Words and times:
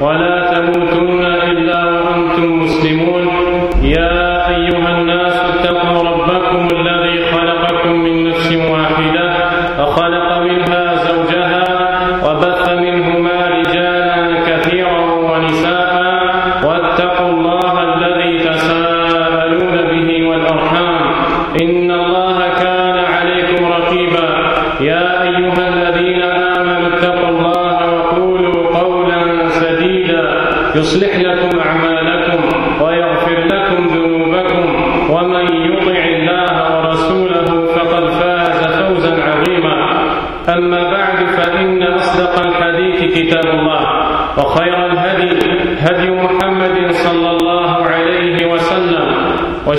ولا 0.00 0.29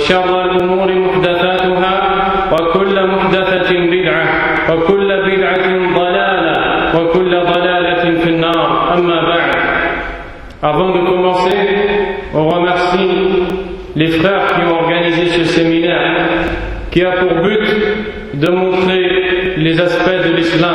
وشر 0.02 0.44
الأمور 0.44 0.92
محدثاتها 0.92 1.94
وكل 2.52 3.06
محدثة 3.06 3.70
بدعة 3.92 4.24
وكل 4.72 5.08
بدعة 5.26 5.68
ضلالة 5.98 6.56
وكل 7.00 7.30
ضلالة 7.30 8.20
في 8.20 8.30
النار 8.30 8.94
أما 8.98 9.22
بعد 9.28 9.58
Avant 10.60 10.90
de 10.90 10.98
commencer, 10.98 11.56
on 12.34 12.48
remercie 12.48 13.44
les 13.94 14.08
frères 14.08 14.44
qui 14.48 14.60
ont 14.66 14.80
organisé 14.82 15.26
ce 15.26 15.44
séminaire 15.44 16.16
qui 16.90 17.04
a 17.04 17.12
pour 17.12 17.32
but 17.44 17.60
de 18.34 18.50
montrer 18.50 19.54
les 19.56 19.80
aspects 19.80 20.28
de 20.28 20.34
l'islam. 20.34 20.74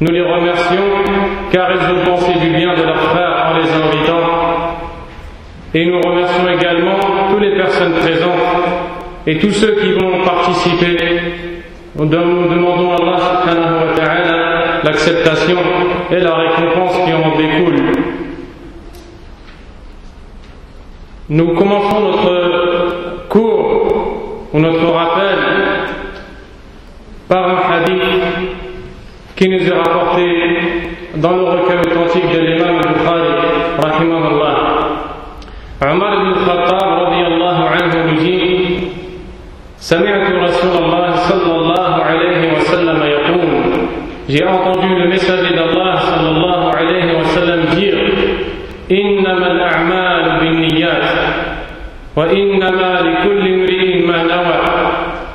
Nous 0.00 0.12
les 0.12 0.22
remercions 0.22 1.02
car 1.50 1.70
ils 1.72 1.94
ont 1.94 2.04
pensé 2.04 2.32
du 2.40 2.50
bien 2.50 2.74
de 2.74 2.82
leurs 2.82 3.02
frères 3.10 3.50
en 3.50 3.58
les 3.58 3.72
invitant. 3.72 4.26
Et 5.74 5.86
nous 5.86 6.00
remercions 6.00 6.48
également 6.48 6.98
les 7.39 7.55
personnes 7.55 7.93
présentes 7.93 8.31
et 9.25 9.37
tous 9.37 9.51
ceux 9.51 9.75
qui 9.75 9.91
vont 9.93 10.23
participer. 10.23 10.97
Nous 11.95 12.05
demandons 12.05 12.91
à 12.91 12.95
Allah 12.95 13.17
l'acceptation 14.83 15.57
et 16.11 16.19
la 16.19 16.35
récompense 16.35 16.95
qui 17.05 17.13
en 17.13 17.37
découle. 17.37 17.91
Nous 21.29 21.53
commençons 21.55 21.99
notre 21.99 23.27
cours 23.27 24.47
ou 24.53 24.59
notre 24.59 24.85
rappel 24.91 25.35
par 27.27 27.49
un 27.49 27.73
hadith 27.73 28.23
qui 29.35 29.49
nous 29.49 29.67
est 29.67 29.77
rapporté 29.77 30.23
dans 31.15 31.35
le 31.35 31.43
recueil 31.43 31.79
authentique 31.79 32.31
de 32.33 32.39
l'imam 32.39 32.77
Bukhari, 32.77 33.27
rahimahullah. 33.79 34.56
Omar 35.81 36.13
ibn 36.13 36.33
Khattab, 36.45 36.89
radiallahu 37.05 37.63
anhu, 37.69 37.97
nous 38.09 38.19
dit 38.23 38.97
سمعت 39.79 40.31
رسول 40.31 40.73
الله 40.83 41.15
صلى 41.15 41.51
الله 41.55 41.93
عليه 42.03 42.53
وسلم 42.53 42.97
يقول 43.03 43.49
J'ai 44.27 44.43
entendu 44.43 44.89
le 44.99 45.07
messager 45.07 45.53
d'Allah 45.55 45.95
صلى 46.01 46.29
الله 46.33 46.61
عليه 46.75 47.07
وسلم 47.19 47.61
dire 47.77 48.09
إنما 48.91 49.47
الأعمال 49.51 50.39
بالنيات 50.41 51.05
وإنما 52.15 52.91
لكل 53.01 53.43
امرئ 53.53 54.05
ما 54.07 54.23
نوى 54.23 54.57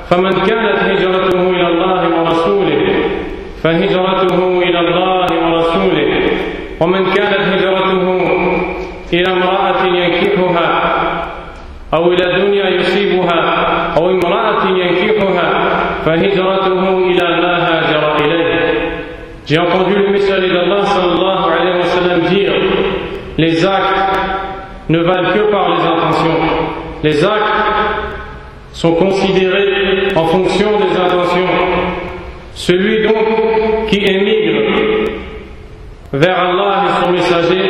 فمن 0.09 0.31
كانت 0.31 0.77
هجرته 0.91 1.41
إلى 1.49 1.67
الله 1.67 2.01
ورسوله 2.19 2.81
فهجرته 3.63 4.39
إلى 4.67 4.79
الله 4.79 5.27
ورسوله 5.43 6.09
ومن 6.81 7.03
كانت 7.15 7.41
هجرته 7.53 8.03
إلى 9.13 9.31
امرأة 9.31 9.52
ينكحها 10.32 11.28
أو 11.94 12.12
إلى 12.12 12.36
الدنيا 12.36 12.68
يصيبها 12.68 13.40
أو 13.96 14.10
امرأة 14.10 14.68
ينكحها 14.68 15.50
فهجرته 16.04 16.98
إلى 16.98 17.40
ما 17.40 17.54
هاجر 17.68 18.16
إليه 18.24 18.58
J'ai 19.46 19.58
entendu 19.58 19.94
le 19.94 20.10
messager 20.10 20.48
d'Allah 20.52 20.84
sallallahu 20.84 21.44
alayhi 21.50 21.78
wa 21.78 21.84
sallam 21.84 22.20
dire 22.28 22.52
Les 23.38 23.64
actes 23.64 24.18
ne 24.90 24.98
valent 24.98 25.32
que 25.32 25.50
par 25.50 25.70
les 25.70 25.82
intentions. 25.86 26.40
Les 27.02 27.24
actes 27.24 27.64
sont 28.72 28.92
considérés 28.92 30.08
en 30.16 30.26
fonction 30.26 30.68
des 30.80 31.00
intentions. 31.00 31.48
Celui 32.52 33.04
donc 33.04 33.86
qui 33.88 34.04
émigre 34.04 35.08
vers 36.12 36.38
Allah 36.40 36.84
et 36.84 37.04
son 37.04 37.12
messager, 37.12 37.68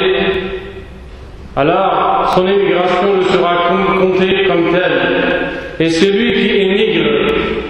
alors 1.54 2.01
son 2.35 2.47
émigration 2.47 3.17
ne 3.17 3.23
sera 3.23 3.55
comptée 3.99 4.43
comme 4.47 4.71
telle. 4.71 5.49
Et 5.79 5.89
celui 5.89 6.33
qui 6.33 6.49
émigre 6.49 7.09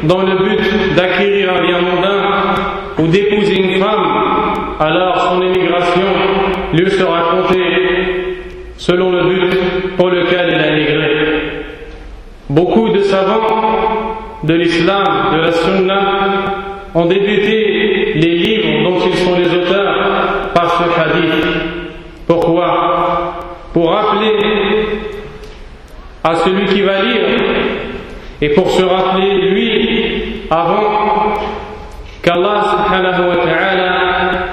dans 0.03 0.21
le 0.21 0.37
but 0.43 0.95
d'acquérir 0.95 1.53
un 1.53 1.61
bien 1.65 1.79
mondain 1.81 2.21
ou 2.99 3.07
d'épouser 3.07 3.55
une 3.55 3.81
femme, 3.81 4.05
alors 4.79 5.31
son 5.31 5.41
émigration 5.41 6.01
lui 6.73 6.89
sera 6.91 7.21
comptée 7.31 7.59
selon 8.77 9.11
le 9.11 9.23
but 9.23 9.95
pour 9.97 10.09
lequel 10.09 10.49
il 10.49 10.59
a 10.59 10.77
émigré. 10.77 11.11
Beaucoup 12.49 12.89
de 12.89 12.99
savants 12.99 14.17
de 14.43 14.53
l'islam, 14.53 15.05
de 15.33 15.37
la 15.39 15.51
sunna, 15.51 15.99
ont 16.93 17.05
débuté 17.05 18.13
les 18.15 18.37
livres 18.37 18.83
dont 18.83 18.99
ils 19.05 19.17
sont 19.17 19.35
les 19.37 19.47
auteurs 19.47 20.51
par 20.53 20.69
ce 20.77 20.99
hadith. 20.99 21.45
Pourquoi? 22.27 23.33
Pour 23.73 23.89
rappeler 23.89 24.32
à 26.23 26.35
celui 26.35 26.65
qui 26.67 26.81
va 26.81 27.01
lire 27.01 27.25
et 28.41 28.49
pour 28.49 28.71
se 28.71 28.83
rappeler 28.83 29.49
lui 29.49 30.23
avant 30.49 31.33
qu'Allah 32.21 32.63
subhanahu 32.71 33.29
wa 33.29 33.35
ta'ala 33.37 33.93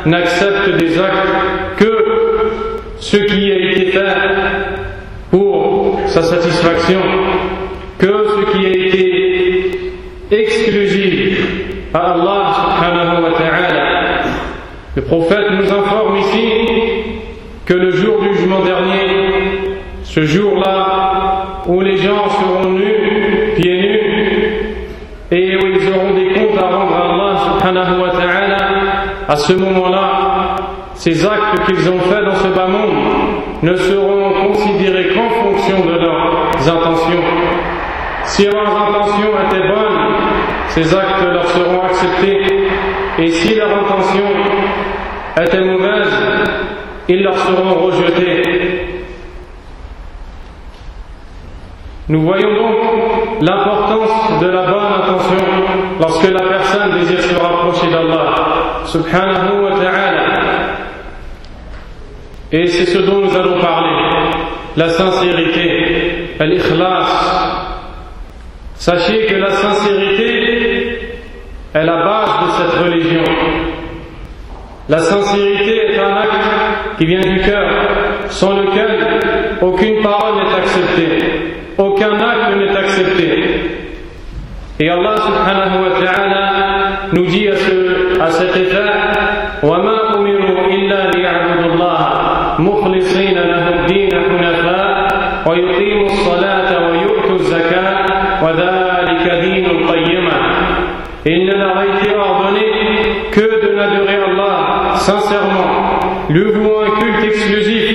n'accepte 0.07 0.77
des 0.77 0.99
actes 0.99 1.77
que 1.77 2.51
ce 2.99 3.17
qui 3.17 3.53
a 3.53 3.57
été 3.57 3.87
fait 3.93 4.07
pour 5.31 6.01
sa 6.07 6.23
satisfaction, 6.23 7.01
que 7.99 8.07
ce 8.07 8.53
qui 8.53 8.67
a 8.67 8.87
été 8.87 9.71
exclusif 10.33 11.47
à 11.95 12.13
Allah 12.13 12.55
subhanahu 12.55 13.23
wa 13.23 13.39
ta'ala. 13.39 14.21
Le 14.97 15.03
prophète 15.03 15.51
nous 15.53 15.73
informe 15.73 16.17
ici 16.17 16.49
que 17.65 17.75
le 17.75 17.91
jour 17.91 18.21
du 18.21 18.35
jugement 18.35 18.61
dernier, 18.61 19.71
ce 20.03 20.23
jour-là 20.23 21.20
où 21.67 21.81
les 21.81 21.97
gens 21.97 22.29
seront 22.29 22.71
nus, 22.71 23.55
pieds 23.57 23.81
nus, 23.81 24.01
et 25.31 25.57
où 25.57 25.67
ils 25.67 25.89
auront 25.95 26.15
des 26.15 26.33
comptes 26.33 26.59
à 26.59 26.67
rendre 26.77 26.95
à 26.95 27.13
Allah 27.13 27.39
subhanahu 27.39 28.01
wa 28.01 28.11
à 29.29 29.37
ce 29.37 29.53
moment-là, 29.53 30.57
ces 30.95 31.25
actes 31.25 31.65
qu'ils 31.67 31.89
ont 31.89 32.01
faits 32.01 32.25
dans 32.25 32.35
ce 32.35 32.49
bas 32.49 32.67
monde 32.67 32.97
ne 33.63 33.75
seront 33.77 34.33
considérés 34.49 35.09
qu'en 35.15 35.31
fonction 35.31 35.77
de 35.87 35.93
leurs 35.93 36.77
intentions. 36.77 37.23
Si 38.25 38.47
leurs 38.47 38.77
intentions 38.89 39.31
étaient 39.47 39.69
bonnes, 39.69 40.15
ces 40.69 40.95
actes 40.95 41.23
leur 41.33 41.47
seront 41.47 41.83
acceptés, 41.85 42.41
et 43.19 43.29
si 43.29 43.55
leurs 43.55 43.71
intentions 43.71 44.31
étaient 45.41 45.65
mauvaises, 45.65 46.19
ils 47.09 47.23
leur 47.23 47.37
seront 47.39 47.87
rejetés. 47.87 48.40
Nous 52.11 52.23
voyons 52.23 52.53
donc 52.57 52.77
l'importance 53.41 54.41
de 54.41 54.49
la 54.49 54.67
bonne 54.67 54.93
intention 55.01 55.47
lorsque 56.01 56.29
la 56.29 56.43
personne 56.43 56.99
désire 56.99 57.21
se 57.21 57.35
rapprocher 57.37 57.89
d'Allah. 57.89 58.51
subhanahu 58.87 59.63
wa 59.63 59.79
ta'ala. 59.79 60.25
Et 62.51 62.67
c'est 62.67 62.87
ce 62.87 62.99
dont 62.99 63.21
nous 63.21 63.37
allons 63.37 63.61
parler, 63.61 64.31
la 64.77 64.89
sincérité, 64.89 66.35
l'ikhlas. 66.41 67.07
Sachez 68.75 69.27
que 69.27 69.35
la 69.37 69.51
sincérité 69.51 70.99
est 71.73 71.85
la 71.85 71.97
base 72.05 72.31
de 72.43 72.51
cette 72.57 72.83
religion. 72.83 73.25
La 74.89 74.99
sincérité 74.99 75.93
est 75.93 75.99
un 76.01 76.17
acte 76.17 76.99
qui 76.99 77.07
vient 77.07 77.21
du 77.21 77.41
cœur, 77.43 77.90
sans 78.30 78.58
lequel 78.58 79.20
aucune 79.62 80.02
parole 80.02 80.36
n'est 80.36 80.56
acceptée, 80.62 81.18
aucun 81.78 82.14
acte 82.16 82.58
n'est 82.58 82.78
accepté. 82.78 83.30
Et 84.80 84.90
Allah 84.90 85.16
subhanahu 85.18 85.84
wa 85.84 86.06
ta'ala 86.06 86.52
nous 87.14 87.26
dit 87.26 87.48
à, 87.48 87.56
ce, 87.56 88.20
à 88.22 88.30
cet 88.32 88.56
effet 88.58 88.82
وما 89.64 90.16
أمروا 90.18 90.68
إلا 90.76 91.12
ليعبدوا 91.12 91.74
الله 91.74 92.00
مخلصين 92.60 93.34
له 93.38 93.70
الدين 93.70 94.10
حنفاء 94.30 95.08
ويقيموا 95.48 96.06
الصلاة 96.06 96.70
ويؤتوا 96.90 97.36
الزكاة 97.36 98.06
وذلك 98.44 99.26
دين 99.42 99.66
القيمة 99.66 100.36
Il 101.28 101.44
ne 101.48 101.54
leur 101.54 101.76
a 101.76 101.86
été 101.88 102.16
ordonné 102.16 102.68
que 103.32 103.42
de 103.66 103.76
n'adorer 103.76 104.18
Allah 104.30 104.94
sincèrement, 104.94 106.00
lui 106.30 106.52
vouant 106.52 106.82
un 106.84 107.00
culte 107.00 107.24
exclusif, 107.24 107.88
puis 107.88 107.89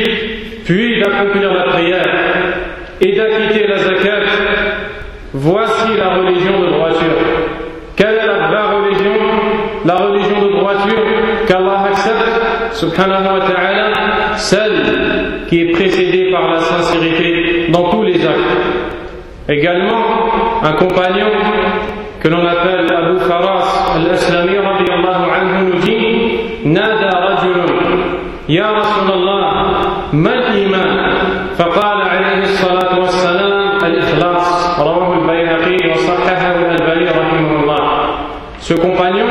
d'accomplir 1.06 1.54
la 1.54 1.64
prière 1.72 2.04
et 3.02 3.12
d'acquitter 3.16 3.68
la 3.68 3.78
zakat. 3.78 4.26
Voici 5.34 5.98
la 5.98 6.16
religion 6.16 6.62
de 6.62 6.68
droiture. 6.68 7.18
Quelle 7.96 8.16
est 8.16 8.26
la 8.28 8.48
vraie 8.48 8.76
religion? 8.78 9.12
La 9.86 9.96
religion 9.96 10.42
de 10.42 10.52
droiture 10.60 11.04
qu'Allah 11.48 11.86
accepte, 11.90 12.74
subhanahu 12.74 13.40
wa 13.40 13.46
ta'ala, 13.46 13.92
celle 14.38 15.46
qui 15.48 15.62
est 15.62 15.72
précédée 15.72 16.32
par 16.32 16.52
la 16.54 16.60
sincérité 16.60 17.68
dans 17.70 17.90
tous 17.90 18.04
les 18.04 18.26
actes. 18.26 18.40
Également, 19.48 20.02
un 20.64 20.74
compagnon 20.74 21.28
que 22.20 22.28
l'on 22.30 22.46
appelle 22.46 22.88
Abu 22.92 23.20
Faras 23.20 23.94
al-Aslami 23.96 24.58
anhu 24.58 25.66
nous 25.66 25.80
dit 25.82 26.40
Nada 26.66 27.10
rajulun 27.10 27.66
Ya 28.48 28.72
Rasulallah 28.72 30.12
mal 30.14 30.58
iman? 30.58 30.95
Ce 38.66 38.74
compagnon 38.74 39.28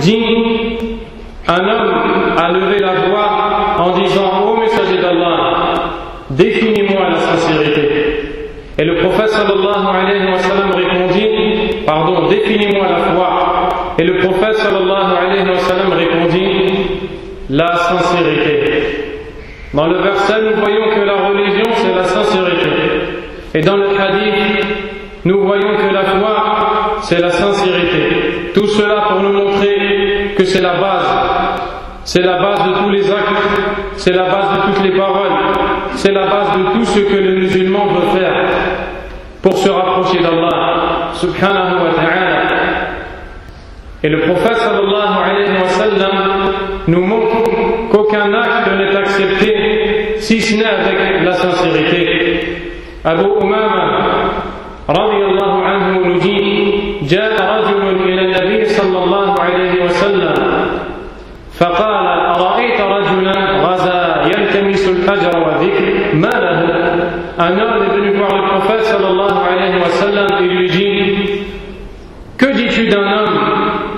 dit 0.00 0.22
un 1.48 1.58
homme 1.58 1.92
a 2.36 2.52
levé 2.52 2.78
la 2.78 2.92
voix 3.08 3.30
en 3.78 3.90
disant 3.98 4.46
Ô 4.46 4.60
messager 4.60 4.98
d'Allah, 5.02 5.90
définis-moi 6.30 7.08
la 7.10 7.16
sincérité. 7.18 7.88
Et 8.78 8.84
le 8.84 8.94
prophète 9.00 9.30
sallallahu 9.30 9.86
alayhi 9.92 10.30
wa 10.30 10.38
sallam 10.38 10.70
répondit 10.70 11.82
Pardon, 11.84 12.28
définis-moi 12.28 12.86
la 12.88 13.12
foi. 13.12 13.68
Et 13.98 14.04
le 14.04 14.18
prophète 14.18 14.54
sallallahu 14.58 15.16
alayhi 15.20 15.48
wa 15.48 15.58
sallam 15.58 15.92
répondit 15.92 16.72
La 17.48 17.74
sincérité. 17.74 19.16
Dans 19.74 19.88
le 19.88 19.98
verset, 19.98 20.34
nous 20.48 20.60
voyons 20.62 20.94
que 20.94 21.00
la 21.00 21.26
religion, 21.28 21.64
c'est 21.74 21.92
la 21.92 22.04
sincérité. 22.04 22.70
Et 23.52 23.62
dans 23.62 23.76
le 23.76 23.88
hadith, 24.00 24.64
nous 25.24 25.42
voyons 25.44 25.76
que 25.76 25.92
la 25.92 26.04
foi, 26.04 26.98
c'est 27.02 27.20
la 27.20 27.30
sincérité. 27.30 28.30
Montrer 29.32 30.34
que 30.36 30.44
c'est 30.44 30.60
la 30.60 30.74
base. 30.74 31.06
C'est 32.04 32.22
la 32.22 32.38
base 32.38 32.66
de 32.66 32.72
tous 32.78 32.90
les 32.90 33.10
actes. 33.10 33.60
C'est 33.96 34.12
la 34.12 34.24
base 34.24 34.48
de 34.56 34.72
toutes 34.72 34.84
les 34.84 34.96
paroles. 34.98 35.32
C'est 35.94 36.12
la 36.12 36.26
base 36.26 36.48
de 36.58 36.62
tout 36.72 36.84
ce 36.84 37.00
que 37.00 37.16
le 37.16 37.34
musulman 37.36 37.86
veut 37.86 38.18
faire 38.18 38.44
pour 39.42 39.56
se 39.56 39.68
rapprocher 39.68 40.20
d'Allah, 40.20 41.10
subhanahu 41.14 41.84
wa 41.84 41.94
ta'ala. 41.94 42.40
Et 44.02 44.08
le 44.08 44.20
prophète 44.20 44.56
sallallahu 44.56 45.14
alayhi 45.24 45.62
wa 45.62 45.68
sallam 45.68 46.52
nous 46.88 47.04
montre 47.04 47.90
qu'aucun 47.90 48.32
acte 48.32 48.70
n'est 48.76 48.96
accepté 48.96 50.14
si 50.18 50.40
ce 50.40 50.56
n'est 50.56 50.64
avec 50.64 51.22
la 51.22 51.32
sincérité. 51.34 52.40
Abu 53.04 53.24
Umama 53.40 54.30
radiallahu 54.88 55.59
يلتمس 64.99 64.99
الأجر 64.99 65.37
والذكر 65.39 66.15
ما 66.15 66.29
له 66.29 67.15
Un 67.37 67.59
homme 67.59 67.83
est 67.83 67.95
venu 67.97 68.11
voir 68.17 68.33
le 68.33 68.47
prophète 68.47 68.85
sallallahu 68.85 69.37
alayhi 69.51 69.77
wa 69.83 69.89
sallam 69.89 70.27
et 70.39 70.47
lui 70.47 70.69
dit 70.69 71.15
Que 72.37 72.45
dis-tu 72.53 72.87
d'un 72.87 73.01
homme 73.01 73.39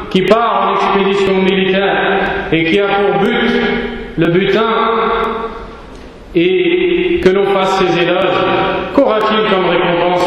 qui 0.10 0.22
part 0.24 0.70
en 0.70 0.74
expédition 0.74 1.36
militaire 1.36 2.20
et 2.52 2.64
qui 2.64 2.80
a 2.80 2.88
pour 2.88 3.20
but 3.22 3.52
le 4.18 4.28
butin 4.28 4.74
et 6.36 7.20
que 7.24 7.30
l'on 7.30 7.46
fasse 7.46 7.78
ses 7.80 8.02
éloges, 8.04 8.42
qu'aura-t-il 8.96 9.50
comme 9.52 9.70
récompense 9.70 10.26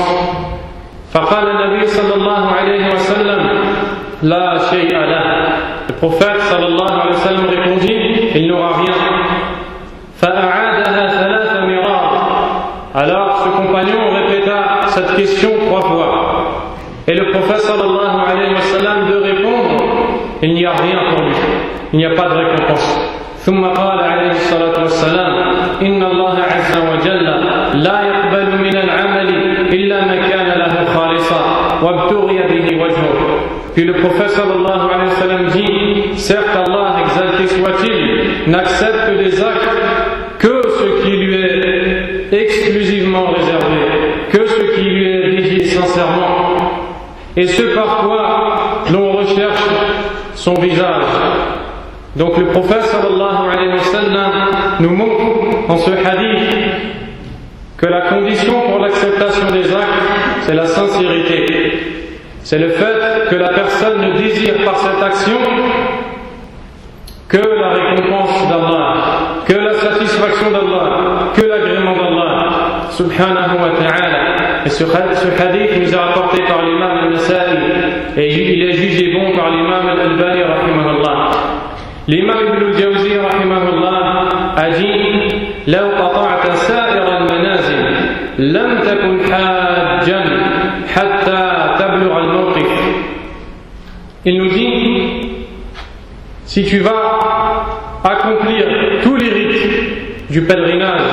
فقال 1.12 1.44
النبي 1.50 1.86
صلى 1.86 2.14
الله 2.14 2.46
عليه 2.58 2.86
وسلم 2.94 3.42
لا 4.22 4.58
شيء 4.70 4.92
له 4.92 5.26
Le 5.88 5.94
prophète 5.94 6.40
صلى 6.50 6.66
الله 6.66 6.90
عليه 6.92 7.10
وسلم 7.10 7.46
répondit 7.50 8.30
il 8.36 8.46
n'aura 8.46 8.76
rien 8.78 9.00
فأعادها 10.20 10.20
ثلاث 10.20 10.50
مرار 10.50 10.53
Alors 12.94 13.44
ce 13.44 13.48
compagnon 13.50 14.10
répéta 14.12 14.80
cette 14.88 15.14
question 15.16 15.50
trois 15.66 15.80
fois 15.82 16.10
et 17.06 17.14
le 17.14 17.30
prophète 17.30 17.60
sallallahu 17.60 18.16
alayhi 18.30 18.54
wa 18.54 18.60
sallam 18.60 19.08
de 19.10 19.16
répondre 19.16 19.84
il 20.42 20.54
n'y 20.54 20.66
a 20.66 20.72
rien 20.72 20.98
pour 21.10 21.22
lui 21.24 21.34
il 21.92 21.98
n'y 21.98 22.04
a 22.06 22.14
pas 22.14 22.28
de 22.28 22.34
récompense 22.34 22.98
ثم 23.46 23.64
قال 23.64 23.98
عليه 24.00 24.30
الصلاة 24.30 24.82
والسلام 24.82 25.34
إن 25.82 26.02
الله 26.02 26.36
عز 26.38 26.76
وجل 26.76 27.24
لا 27.74 27.98
يقبل 28.02 28.46
من 28.64 28.76
العمل 28.76 29.28
إلا 29.72 30.04
ما 30.04 30.16
كان 30.28 30.46
له 30.58 30.84
خالصا 30.94 31.42
وابتغي 31.82 32.38
به 32.50 32.82
وجهه 32.82 33.40
Puis 33.74 33.84
le 33.84 33.92
prophète 33.94 34.30
sallallahu 34.30 34.90
alayhi 34.94 35.08
wa 35.10 35.20
sallam 35.22 35.46
dit 35.46 36.18
Certes 36.18 36.56
Allah, 36.66 36.96
exalté 37.04 37.46
soit-il, 37.46 38.50
n'accepte 38.50 39.16
des 39.16 39.42
actes 39.42 39.68
que 40.38 40.60
sincèrement, 45.75 46.55
et 47.37 47.47
ce 47.47 47.61
par 47.75 47.97
quoi 47.97 48.83
l'on 48.91 49.11
recherche 49.13 49.63
son 50.35 50.53
visage. 50.55 51.03
Donc 52.15 52.37
le 52.37 52.45
prophète 52.47 52.83
sallallahu 52.83 54.79
nous 54.79 54.89
montre 54.89 55.69
en 55.69 55.77
ce 55.77 55.91
hadith 55.91 56.55
que 57.77 57.87
la 57.87 58.01
condition 58.01 58.53
pour 58.69 58.79
l'acceptation 58.79 59.51
des 59.51 59.65
actes, 59.73 60.03
c'est 60.41 60.53
la 60.53 60.65
sincérité. 60.65 61.45
C'est 62.41 62.59
le 62.59 62.69
fait 62.69 63.29
que 63.29 63.35
la 63.35 63.49
personne 63.49 63.99
ne 64.01 64.17
désire 64.17 64.63
par 64.63 64.77
cette 64.77 65.03
action 65.03 65.39
que 67.27 67.37
la 67.37 67.69
récompense 67.69 68.47
d'Allah, 68.47 68.93
que 69.45 69.53
la 69.53 69.73
satisfaction 69.73 70.51
d'Allah, 70.51 71.31
que 71.35 71.41
l'agrément 71.41 71.95
d'Allah, 71.95 72.91
subhanahu 72.91 73.57
wa 73.59 73.69
ta'ala. 73.77 74.34
Et 74.66 74.68
ce, 74.68 74.84
ce 74.84 75.42
hadith 75.42 75.76
nous 75.80 75.92
est 75.92 75.96
rapporté 75.96 76.42
par 76.48 76.62
l'imam 76.62 76.98
al-Nasa'i 77.04 77.56
et 78.16 78.28
il 78.54 78.62
est 78.68 78.72
jugé 78.72 79.12
bon 79.12 79.36
par 79.36 79.50
l'imam 79.50 79.86
al-Albani 79.88 80.42
rahimahullah. 80.42 81.30
L'imam 82.08 82.38
ibn 82.46 82.66
al-Jawzi 82.66 83.16
rahimahullah 83.18 84.28
a 84.56 84.70
dit 84.70 85.50
لو 85.66 85.88
قطعت 85.98 86.52
سائر 86.52 87.16
المنازل 87.18 87.94
لم 88.38 88.80
تكن 88.80 89.32
حاجا 89.32 90.24
حتى 90.94 91.74
تبلغ 91.78 92.18
الموقف 92.18 92.70
Il 94.26 94.36
nous 94.36 94.48
dit 94.50 95.30
si 96.44 96.64
tu 96.64 96.78
vas 96.80 97.64
accomplir 98.04 98.64
tous 99.02 99.16
les 99.16 99.30
rites 99.30 100.30
du 100.30 100.42
pèlerinage 100.42 101.10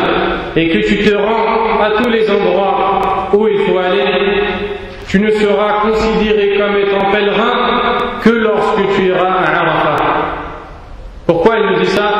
et 0.57 0.67
que 0.69 0.79
tu 0.87 0.97
te 0.97 1.15
rends 1.15 1.79
à 1.81 1.91
tous 2.01 2.09
les 2.09 2.29
endroits 2.29 2.90
où 3.34 3.48
il 3.48 3.58
faut 3.60 3.78
aller, 3.78 4.04
tu 5.08 5.20
ne 5.20 5.30
seras 5.30 5.80
considéré 5.82 6.56
comme 6.58 6.76
étant 6.76 7.10
pèlerin 7.10 8.18
que 8.22 8.30
lorsque 8.30 8.96
tu 8.96 9.06
iras 9.08 9.28
à 9.28 9.60
Arafat. 9.60 9.96
Pourquoi 11.26 11.56
il 11.58 11.66
nous 11.66 11.80
dit 11.80 11.90
ça 11.90 12.10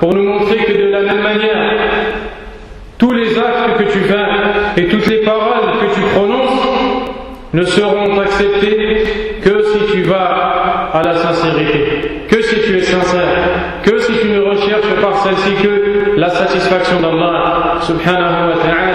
Pour 0.00 0.14
nous 0.14 0.24
montrer 0.24 0.56
que 0.58 0.72
de 0.72 0.88
la 0.90 1.00
même 1.00 1.22
manière, 1.22 1.78
tous 2.98 3.12
les 3.12 3.38
actes 3.38 3.78
que 3.78 3.84
tu 3.84 4.00
fais 4.00 4.80
et 4.82 4.88
toutes 4.88 5.06
les 5.06 5.18
paroles 5.18 5.78
que 5.80 5.94
tu 5.94 6.00
prononces 6.14 6.68
ne 7.52 7.64
seront 7.64 8.20
acceptés 8.20 9.38
que 9.42 9.62
si 9.62 9.92
tu 9.92 10.02
vas 10.02 10.90
à 10.92 11.02
la 11.02 11.16
sincérité, 11.16 12.24
que 12.28 12.42
si 12.42 12.60
tu 12.60 12.76
es 12.76 12.82
sincère, 12.82 13.80
que 13.82 13.98
si 13.98 14.12
tu 14.18 14.28
ne 14.28 14.40
recherches 14.40 15.00
par 15.00 15.16
celle-ci 15.18 15.54
que 15.62 16.16
la 16.16 16.30
satisfaction 16.30 17.00
d'Allah 17.00 17.78
subhanahu 17.80 18.50
wa 18.50 18.56
ta'ala. 18.56 18.87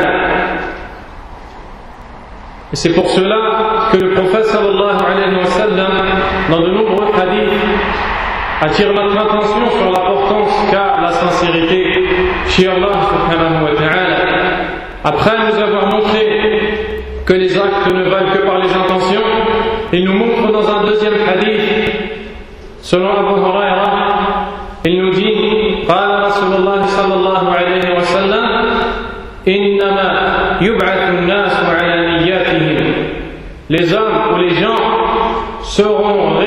Et 2.72 2.76
c'est 2.76 2.94
pour 2.94 3.08
cela 3.10 3.88
que 3.90 3.96
le 3.96 4.10
prophète 4.10 4.44
sallallahu 4.44 4.98
alayhi 5.10 5.36
wa 5.36 5.46
sallam, 5.46 5.92
dans 6.50 6.60
de 6.60 6.70
nombreux 6.70 7.06
hadiths, 7.14 7.62
attire 8.60 8.92
notre 8.92 9.18
attention 9.18 9.70
sur 9.70 9.86
l'importance 9.86 10.66
qu'a 10.70 11.00
la 11.00 11.12
sincérité 11.12 11.92
chez 12.48 12.68
Allah 12.68 12.92
subhanahu 12.92 13.64
wa 13.64 13.74
ta'ala. 13.74 14.16
Après 15.04 15.32
nous 15.38 15.62
avoir 15.62 15.86
montré 15.86 16.60
que 17.24 17.32
les 17.32 17.56
actes 17.56 17.92
ne 17.92 18.02
valent 18.10 18.32
que 18.32 18.38
par 18.46 18.58
les 18.58 18.72
intentions, 18.74 19.22
il 19.92 20.04
nous 20.04 20.14
montre 20.14 20.52
dans 20.52 20.68
un 20.68 20.84
deuxième 20.84 21.14
hadith, 21.26 21.92
selon 22.82 23.10
Abu 23.10 23.40
Huraira, 23.40 23.88
il 24.84 25.02
nous 25.02 25.10
dit 25.10 25.28
قال 25.88 26.24
رسول 26.26 26.52
الله 26.54 26.86
صلى 26.86 27.14
الله 27.14 27.52
عليه 27.52 27.96
وسلم 27.96 28.44
إنما 29.48 30.10
يبعث 30.60 31.08
الناس 31.08 31.52
على 31.64 31.81
نياتهم 31.81 31.81
les 33.73 33.91
hommes 33.93 34.19
ou 34.33 34.37
les 34.37 34.53
gens 34.61 34.75
seront 35.63 36.37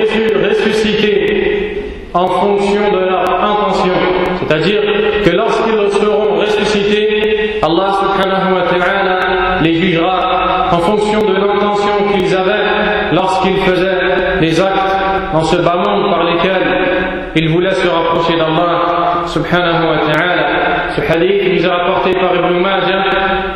ressuscités 0.49 1.83
en 2.15 2.27
fonction 2.29 2.83
de 2.93 2.99
leur 2.99 3.29
intention 3.29 3.99
c'est-à-dire 4.39 4.81
que 5.25 5.31
lorsqu'ils 5.31 5.91
seront 6.01 6.37
ressuscités 6.39 7.61
Allah 7.63 7.91
subhanahu 8.01 8.55
wa 8.55 8.63
ta'ala 8.73 9.19
les 9.63 9.75
jugera 9.75 10.69
en 10.71 10.79
fonction 10.79 11.21
de 11.21 11.35
l'intention 11.35 11.97
qu'ils 12.13 12.33
avaient 12.35 13.13
lorsqu'ils 13.13 13.57
faisaient 13.59 14.41
les 14.41 14.61
actes 14.61 14.97
dans 15.33 15.43
ce 15.43 15.57
bas 15.57 15.77
monde 15.77 16.11
par 16.11 16.23
lesquels 16.25 16.87
ils 17.35 17.49
voulaient 17.49 17.75
se 17.75 17.89
rapprocher 17.89 18.37
d'Allah 18.39 19.25
subhanahu 19.27 19.87
wa 19.89 20.13
ta'ala. 20.13 20.47
Ce 20.95 21.01
hadith 21.01 21.43
nous 21.53 21.65
est 21.65 21.69
rapporté 21.69 22.13
par 22.13 22.35
Ibn 22.35 22.61
Majah 22.61 23.05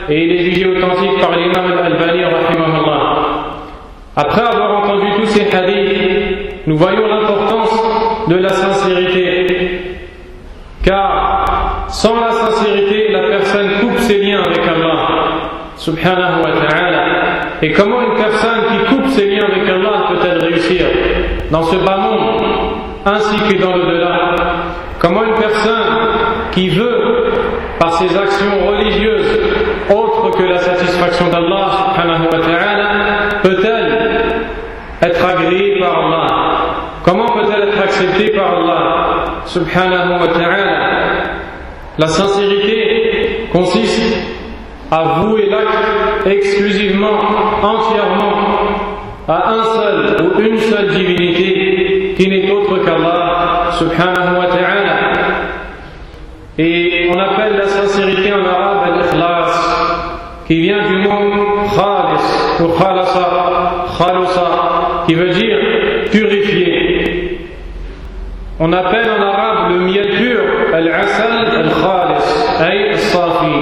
et 0.09 0.25
il 0.25 0.33
est 0.33 0.45
jugé 0.51 0.67
authentique 0.67 1.21
par 1.21 1.31
l'imam 1.31 1.73
al-Albani 1.73 2.25
rahimahullah. 2.25 3.30
Après 4.21 4.43
avoir 4.43 4.83
entendu 4.83 5.07
tous 5.17 5.27
ces 5.29 5.49
hadiths, 5.57 6.67
nous 6.67 6.77
voyons 6.77 7.07
l'importance 7.09 7.73
de 8.29 8.37
la 8.37 8.51
sincérité. 8.51 9.81
Car 10.85 11.87
sans 11.89 12.21
la 12.21 12.31
sincérité, 12.33 13.13
la 13.13 13.23
personne 13.31 13.71
coupe 13.81 13.99
ses 14.01 14.19
liens 14.19 14.43
avec 14.45 14.59
Allah 14.59 15.07
subhanahu 15.77 16.43
wa 16.45 16.69
ta'ala. 16.69 17.05
Et 17.63 17.73
comment 17.73 18.03
une 18.03 18.17
personne 18.17 18.61
qui 18.69 18.95
coupe 18.95 19.07
ses 19.09 19.27
liens 19.27 19.47
avec 19.47 19.67
Allah 19.67 20.09
peut-elle 20.11 20.45
réussir 20.45 20.85
dans 21.51 21.63
ce 21.63 21.77
bas 21.77 21.97
monde 21.97 22.43
ainsi 23.07 23.37
que 23.49 23.63
dans 23.63 23.75
le 23.75 23.87
delà 23.87 24.35
Comment 24.99 25.25
une 25.25 25.35
personne 25.35 26.11
qui 26.53 26.69
veut, 26.69 27.33
par 27.79 27.95
ses 27.95 28.15
actions 28.19 28.67
religieuses, 28.69 29.41
autres 29.89 30.37
que 30.37 30.43
la 30.43 30.59
satisfaction 30.59 31.29
d'Allah 31.29 31.71
subhanahu 31.89 32.25
wa 32.31 32.39
ta'ala, 32.39 32.91
peut-elle 33.43 34.01
être 35.03 35.25
agréée 35.25 35.81
par 35.81 36.05
Allah 36.05 36.27
Comment 37.03 37.29
peut-elle 37.29 37.69
être 37.69 37.83
acceptée 38.01 38.31
par 38.37 38.55
Allah 38.55 39.43
subhanahu 39.47 40.21
wa 40.21 40.29
ta'ala 40.29 40.91
La 41.99 42.07
sincérité 42.07 43.49
consiste 43.53 44.17
à 44.91 45.21
vouer 45.21 45.49
l'acte 45.51 46.27
exclusivement, 46.27 47.19
entièrement, 47.63 48.33
à 49.29 49.51
un 49.51 49.65
seul 49.65 50.17
ou 50.23 50.41
une 50.41 50.59
seule 50.59 50.89
divinité 50.89 52.15
qui 52.17 52.29
n'est 52.29 52.51
autre 52.51 52.79
qu'Allah 52.85 53.71
subhanahu 53.73 54.39
wa 54.39 54.47
ta'ala. 54.47 54.97
Et 56.59 57.11
on 57.15 57.19
appelle 57.19 57.57
la 57.59 57.67
sincérité 57.67 58.33
en 58.33 58.45
arabe 58.45 58.95
al-ikhlas, 58.95 60.47
qui 60.47 60.61
vient 60.61 60.87
du 60.89 60.97
mot 60.97 61.69
khalis 61.77 62.61
ou 62.61 62.69
khalasa, 62.79 63.87
khalusa, 63.99 65.05
qui 65.07 65.15
veut 65.15 65.31
dire 65.31 65.59
purifier. 66.11 67.39
On 68.63 68.75
appelle 68.75 69.09
en 69.19 69.23
arabe 69.23 69.73
le 69.73 69.79
miel 69.87 70.11
pur 70.19 70.41
al-asal 70.75 71.47
al-khalis, 71.65 72.61
ay 72.61 72.91
al-safi. 72.91 73.57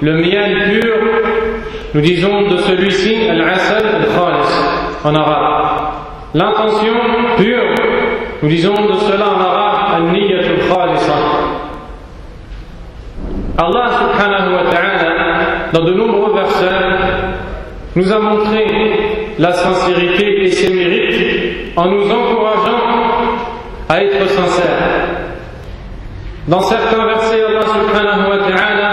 Le 0.00 0.14
miel 0.14 0.80
pur, 0.80 0.96
nous 1.94 2.00
disons 2.00 2.48
de 2.48 2.56
celui-ci 2.56 3.28
al-asal 3.30 3.86
al-khalis 3.86 4.52
en 5.04 5.14
arabe. 5.14 5.92
L'intention 6.34 6.92
pure, 7.36 7.74
nous 8.42 8.48
disons 8.48 8.74
de 8.74 8.94
cela 8.94 9.26
en 9.28 9.40
arabe 9.40 9.94
al-niyat 9.94 10.40
al-khalisa. 10.40 11.18
Allah 13.58 13.90
subhanahu 14.00 14.54
wa 14.56 14.70
ta'ala, 14.72 15.70
dans 15.72 15.84
de 15.84 15.92
nombreux 15.92 16.34
versets, 16.34 16.66
nous 17.94 18.12
a 18.12 18.18
montré 18.18 18.66
la 19.38 19.52
sincérité 19.52 20.42
et 20.42 20.50
ses 20.50 20.74
mérites 20.74 21.76
en 21.76 21.86
nous 21.86 22.10
encourageant 22.10 22.81
à 23.89 24.03
être 24.03 24.29
sincères. 24.29 25.07
Dans 26.47 26.61
certains 26.61 27.05
versets, 27.05 27.43
Allah 27.49 27.61
subhanahu 27.61 28.29
wa 28.29 28.37
ta'ala 28.47 28.91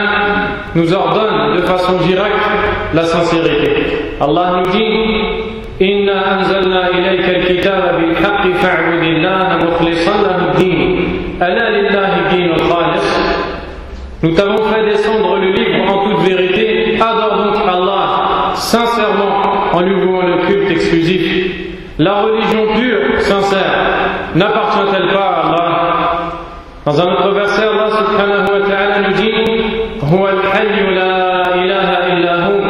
nous 0.75 0.93
ordonne 0.93 1.57
de 1.57 1.61
façon 1.63 1.93
directe 2.07 2.51
la 2.93 3.05
sincérité. 3.05 4.17
Allah 4.21 4.63
nous 4.65 4.71
dit 4.73 5.55
إنا 5.83 6.39
أنزلنا 6.39 6.89
إليك 6.89 7.29
الكتاب 7.37 8.01
بالحق 8.01 8.47
فاعبد 8.63 9.03
الله 9.03 9.59
مخلصا 9.67 10.17
له 10.23 10.37
الدين 10.53 10.99
ألا 11.43 11.71
لله 11.71 12.11
الدين 12.21 12.51
الخالص 12.55 13.09
Nous 14.23 14.31
t'avons 14.31 14.63
fait 14.73 14.87
descendre 14.87 15.37
le 15.37 15.51
livre 15.53 15.85
en 15.93 16.09
toute 16.09 16.21
vérité. 16.27 16.97
Adore 16.99 17.45
donc 17.45 17.57
Allah 17.69 18.53
sincèrement 18.55 19.43
en 19.75 19.81
lui 19.83 20.01
vouant 20.01 20.23
le 20.23 20.47
culte 20.47 20.71
exclusif. 20.71 21.51
La 21.99 22.23
religion 22.23 22.67
pure, 22.75 23.21
sincère, 23.21 23.75
n'appartient-elle 24.35 25.13
pas 25.13 25.29
à 25.29 25.47
Allah 25.47 25.95
Dans 26.87 27.01
un 27.01 27.13
autre 27.13 27.31
verset, 27.35 27.63
Allah 27.63 27.91
subhanahu 27.91 28.61
wa 28.61 28.69
ta'ala 28.69 29.09
nous 29.09 29.15
dit 29.15 29.85
هو 30.13 30.29
الحي 30.29 30.95
لا 30.95 31.55
إله 31.55 31.89
إلا 32.13 32.47
هو 32.47 32.61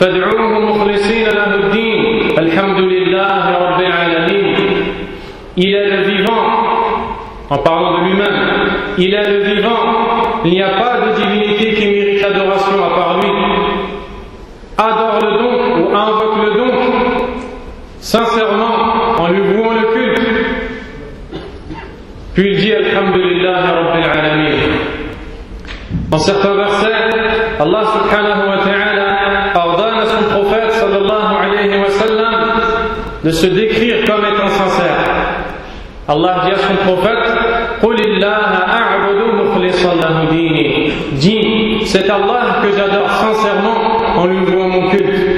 فادعوه 0.00 0.58
مخلصين 0.58 1.24
له 1.26 1.54
الدين 1.54 2.02
الحمد 2.38 2.78
لله 2.78 3.42
رب 3.64 3.80
العالمين 3.80 4.56
Il 5.56 5.74
est 5.74 5.88
le 5.96 6.02
vivant 6.02 6.44
en 7.50 7.58
parlant 7.58 7.98
de 7.98 8.04
lui-même. 8.06 8.70
Il 8.96 9.12
est 9.12 9.28
le 9.28 9.40
vivant. 9.40 9.84
Il 10.46 10.52
n'y 10.52 10.62
a 10.62 10.70
pas 10.70 10.94
de 11.04 11.22
divinité 11.22 11.74
qui 11.74 11.86
mérite 11.86 12.22
l'adoration 12.22 12.72
à 12.82 12.94
part 12.96 13.18
lui. 13.20 13.30
Adore-le 14.78 15.30
donc 15.42 15.60
ou 15.76 15.94
invoque-le 15.94 16.50
donc 16.60 16.74
sincèrement 18.00 18.45
Le 19.31 19.93
culte. 19.93 20.21
Puis 22.33 22.51
il 22.51 22.57
dit 22.59 22.73
Alhamdulillah 22.73 23.57
Rabbil 23.61 24.03
Alamin. 24.03 24.57
Dans 26.09 26.19
certains 26.19 26.53
versets, 26.53 26.93
Allah 27.59 27.83
subhanahu 27.93 28.49
wa 28.49 28.57
ta'ala 28.63 29.53
ordonne 29.55 29.99
à 29.99 30.05
son 30.05 30.23
prophète 30.29 30.71
sallallahu 30.71 31.35
alayhi 31.43 31.77
wa 31.79 31.89
sallam 31.89 32.33
de 33.23 33.31
se 33.31 33.47
décrire 33.47 34.05
comme 34.05 34.23
étant 34.25 34.47
sincère. 34.49 34.97
Allah 36.07 36.43
dit 36.45 36.51
à 36.53 36.57
son 36.59 36.75
prophète 36.85 37.17
Dis, 41.13 41.81
c'est 41.85 42.09
Allah 42.09 42.59
que 42.61 42.71
j'adore 42.77 43.09
sincèrement 43.09 43.97
en 44.15 44.25
lui 44.27 44.45
vouant 44.45 44.67
mon 44.67 44.89
culte. 44.89 45.36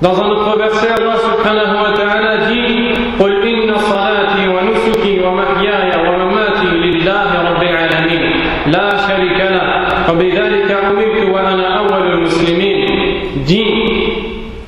Dans 0.00 0.20
un 0.20 0.28
autre 0.30 0.58
verset, 0.58 0.88
Allah 0.98 1.16
subhanahu 1.16 1.76
wa 1.84 1.92
ta'ala 1.96 2.46
dit 2.50 2.92
قل 3.20 3.32
إن 3.48 3.78
صلاتي 3.78 4.48
ونسكي 4.48 5.20
ومحياي 5.24 5.90
ومماتي 6.08 6.66
لله 6.66 7.28
رب 7.50 7.62
العالمين 7.62 8.22
لا 8.66 8.88
شريك 9.06 9.38
له 9.54 9.66
وبذلك 10.10 10.70
أمرت 10.70 11.18
وأنا 11.34 11.78
أول 11.78 12.02
المسلمين 12.12 12.82
Dis, 13.46 13.64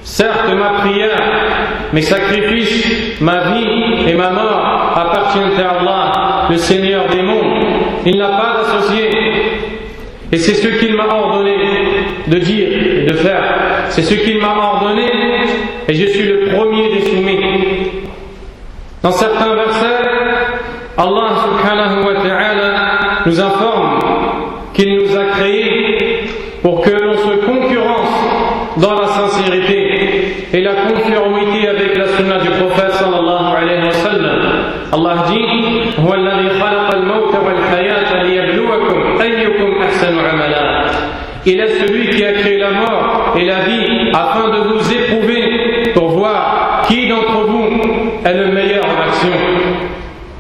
certes 0.02 0.52
ma 0.52 0.80
prière, 0.80 1.20
mes 1.92 2.02
sacrifices, 2.02 3.20
ma 3.20 3.38
vie 3.52 4.08
et 4.08 4.14
ma 4.14 4.30
mort 4.30 4.92
appartiennent 4.96 5.52
à 5.64 5.78
Allah, 5.78 6.12
le 6.50 6.56
Seigneur 6.56 7.06
des 7.08 7.22
mondes. 7.22 7.62
Il 8.04 8.18
n'a 8.18 8.28
pas 8.28 8.56
d'associé. 8.56 9.10
Et 10.32 10.38
c'est 10.38 10.54
ce 10.54 10.68
qu'il 10.78 10.94
m'a 10.96 11.06
ordonné 11.06 11.54
de 12.26 12.38
dire 12.38 12.68
et 12.68 13.06
de 13.06 13.12
faire. 13.14 13.42
C'est 13.89 14.03
ce 14.03 14.13
qu'il 14.13 14.39
m'a 14.39 14.55
ordonné 14.55 15.07
et 15.87 15.93
je 15.93 16.05
suis 16.05 16.23
le 16.23 16.45
premier 16.55 16.93
des 16.93 17.05
soumis. 17.09 17.39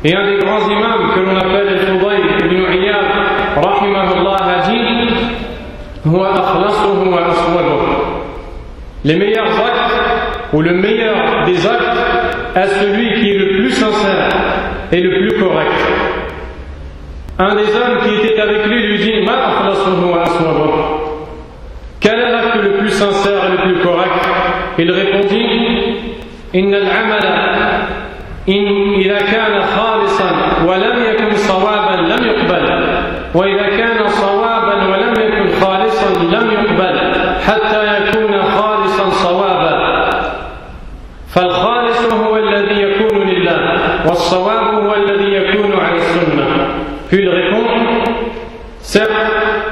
Et 0.01 0.15
un 0.15 0.25
des 0.25 0.37
grands 0.37 0.65
imams 0.65 1.11
que 1.13 1.19
l'on 1.19 1.35
appelle 1.35 1.67
Al-Fudayl 1.67 2.21
ibn 2.45 2.73
Iyad, 2.73 2.95
rahimahullah, 3.61 4.37
a 4.39 4.69
dit 4.69 4.79
Les 9.03 9.15
meilleurs 9.15 9.43
actes, 9.43 9.93
ou 10.53 10.61
le 10.61 10.73
meilleur 10.73 11.43
des 11.45 11.67
actes, 11.67 11.99
est 12.55 12.67
celui 12.79 13.19
qui 13.19 13.29
est 13.31 13.37
le 13.39 13.57
plus 13.57 13.71
sincère 13.71 14.29
et 14.93 15.01
le 15.01 15.19
plus 15.19 15.37
correct. 15.37 15.71
Un 17.37 17.55
des 17.55 17.75
hommes 17.75 17.99
qui 18.03 18.25
était 18.25 18.39
avec 18.39 18.67
lui 18.67 18.87
lui 18.87 18.99
dit 18.99 19.25
Ma 19.25 19.33
Quel 21.99 22.19
est 22.19 22.31
l'acte 22.31 22.55
le 22.55 22.71
plus 22.77 22.91
sincère 22.91 23.41
et 23.47 23.51
le 23.51 23.73
plus 23.73 23.83
correct? 23.83 24.29
Il 24.77 24.91
répondit 24.91 25.45
Inna 26.53 26.77
al-amala 26.77 27.49
فالخالص 41.34 42.12
هو 42.12 42.36
الذي 42.36 42.82
يكون 42.82 43.18
لله 43.28 43.60
والصواب 44.06 44.74
هو 44.84 44.94
الذي 44.94 45.34
يكون 45.34 45.72
على 45.72 45.96
السنة 45.96 46.46
Puis 47.08 47.22
il 47.22 47.28
répond, 47.28 47.64
certes, 48.80 49.10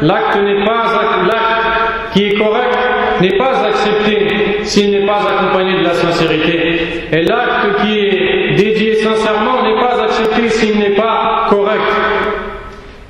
l'acte 0.02 0.36
n'est 0.36 0.64
pas 0.64 0.84
l'acte 1.26 2.12
qui 2.12 2.26
est 2.26 2.34
correct 2.34 2.76
n'est 3.20 3.36
pas 3.36 3.64
accepté 3.66 4.60
s'il 4.64 4.90
n'est 4.90 5.06
pas 5.06 5.20
accompagné 5.32 5.78
de 5.78 5.84
la 5.84 5.94
sincérité. 5.94 6.80
Et 7.12 7.22
l'acte 7.22 7.80
qui 7.80 7.98
est 7.98 8.54
dédié 8.56 8.96
sincèrement 8.96 9.62
n'est 9.62 9.80
pas 9.80 10.02
accepté 10.04 10.48
s'il 10.48 10.78
n'est 10.78 10.96
pas 10.96 11.46
correct. 11.48 11.92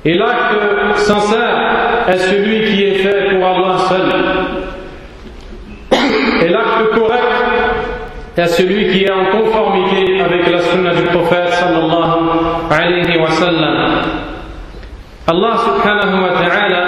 Et 0.05 0.13
l'acte 0.13 0.97
sincère 0.97 2.05
est 2.07 2.17
celui 2.17 2.65
qui 2.65 2.83
est 2.83 2.95
fait 2.95 3.35
pour 3.35 3.47
Allah 3.47 3.77
seul. 3.89 4.09
Et 6.45 6.49
l'acte 6.49 6.89
correct 6.93 7.26
est 8.37 8.47
celui 8.47 8.91
qui 8.91 9.03
est 9.05 9.11
en 9.11 9.25
conformité 9.25 10.19
avec 10.21 10.49
la 10.51 10.59
sunna 10.59 10.93
du 10.93 11.03
prophète 11.03 11.49
sallallahu 11.49 12.19
alayhi 12.69 13.19
wa 13.19 13.29
sallam. 13.29 14.01
Allah 15.27 15.53
subhanahu 15.57 16.23
wa 16.23 16.29
ta'ala 16.41 16.85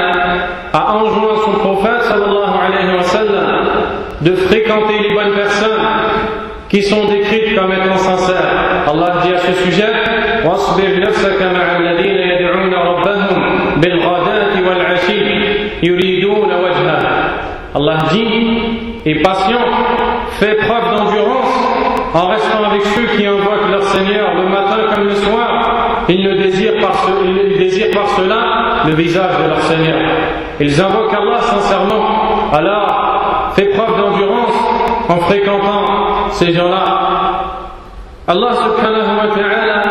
a 0.74 0.94
enjoint 0.96 1.38
son 1.46 1.52
prophète 1.52 2.02
sallallahu 2.04 2.54
alayhi 2.68 2.98
wa 2.98 3.04
sallam 3.04 3.66
de 4.22 4.36
fréquenter 4.36 5.00
les 5.08 5.14
bonnes 5.14 5.34
personnes 5.34 5.82
qui 6.70 6.82
sont 6.82 7.06
décrites 7.08 7.56
comme 7.56 7.72
étant 7.72 7.98
sincères. 7.98 8.84
Allah 8.92 9.16
dit 9.24 9.34
à 9.34 9.38
ce 9.40 9.54
sujet 9.64 9.94
واصبر 10.46 11.00
نفسك 11.00 11.42
مع 11.42 11.78
الذين 11.78 12.18
يدعون 12.18 12.74
ربهم 12.74 13.42
بالغداة 13.82 14.54
والعشي 14.68 15.26
يريدون 15.84 16.54
وجهه 16.54 17.16
Allah 17.76 17.98
dit 18.10 19.02
et 19.06 19.16
patient, 19.16 19.60
fais 20.41 20.55
preuve 20.55 20.97
d'endurance 20.97 21.55
en 22.15 22.29
restant 22.29 22.65
avec 22.65 22.83
ceux 22.83 23.05
qui 23.15 23.27
invoquent 23.27 23.71
leur 23.71 23.85
Seigneur 23.85 24.35
le 24.35 24.49
matin 24.49 24.95
comme 24.95 25.05
le 25.05 25.15
soir. 25.15 26.07
Ils, 26.09 26.37
désirent 26.39 26.81
par 26.81 28.09
cela 28.17 28.87
le 28.87 28.95
visage 28.95 29.37
de 29.45 29.49
leur 29.49 29.63
Seigneur. 29.63 30.01
Ils 30.59 30.81
invoquent 30.81 31.13
Allah 31.13 31.41
sincèrement. 31.43 32.51
Alors, 32.53 33.53
fais 33.55 33.67
preuve 33.67 33.97
d'endurance 34.01 34.55
en 35.11 35.17
fréquentant 35.19 35.85
ces 36.31 36.53
gens-là. 36.55 37.45
Allah 38.27 38.53
subhanahu 38.55 39.17
wa 39.19 39.35
ta'ala 39.35 39.83